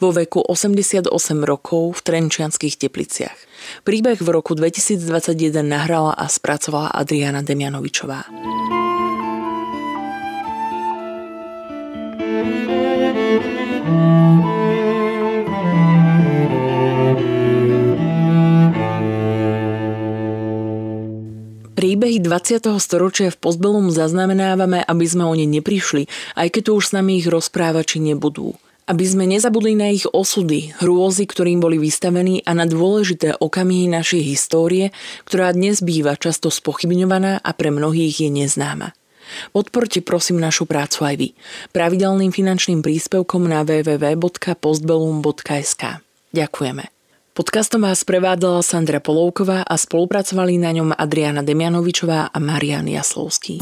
vo 0.00 0.08
veku 0.10 0.40
88 0.42 1.06
rokov 1.44 1.98
v 1.98 2.00
Trenčianských 2.02 2.74
tepliciach. 2.80 3.38
Príbeh 3.86 4.18
v 4.18 4.28
roku 4.32 4.56
2021 4.56 5.62
nahrala 5.62 6.16
a 6.16 6.26
spracovala 6.26 6.90
Adriana 6.90 7.44
Demianovičová. 7.44 8.26
Príbehy 21.82 22.22
20. 22.22 22.78
storočia 22.78 23.34
v 23.34 23.42
Postbelom 23.42 23.90
zaznamenávame, 23.90 24.86
aby 24.86 25.02
sme 25.02 25.26
o 25.26 25.34
ne 25.34 25.50
neprišli, 25.50 26.06
aj 26.38 26.54
keď 26.54 26.70
tu 26.70 26.78
už 26.78 26.84
s 26.86 26.94
nami 26.94 27.18
ich 27.18 27.26
rozprávači 27.26 27.98
nebudú. 27.98 28.54
Aby 28.86 29.02
sme 29.02 29.26
nezabudli 29.26 29.74
na 29.74 29.90
ich 29.90 30.06
osudy, 30.06 30.78
hrôzy, 30.78 31.26
ktorým 31.26 31.58
boli 31.58 31.82
vystavení 31.82 32.46
a 32.46 32.54
na 32.54 32.70
dôležité 32.70 33.34
okamihy 33.34 33.90
našej 33.90 34.22
histórie, 34.22 34.94
ktorá 35.26 35.50
dnes 35.50 35.82
býva 35.82 36.14
často 36.14 36.54
spochybňovaná 36.54 37.42
a 37.42 37.50
pre 37.50 37.74
mnohých 37.74 38.22
je 38.22 38.30
neznáma. 38.30 38.94
Podporte 39.50 40.06
prosím 40.06 40.38
našu 40.38 40.70
prácu 40.70 41.02
aj 41.02 41.18
vy. 41.18 41.34
Pravidelným 41.74 42.30
finančným 42.30 42.78
príspevkom 42.78 43.50
na 43.50 43.66
www.postbellum.sk. 43.66 45.82
Ďakujeme. 46.30 46.91
Podcastom 47.32 47.88
vás 47.88 48.04
prevádzala 48.04 48.60
Sandra 48.60 49.00
Polovková 49.00 49.64
a 49.64 49.74
spolupracovali 49.80 50.60
na 50.60 50.68
ňom 50.68 50.92
Adriana 50.92 51.40
Demianovičová 51.40 52.28
a 52.28 52.36
Marian 52.36 52.84
Jaslovský. 52.84 53.56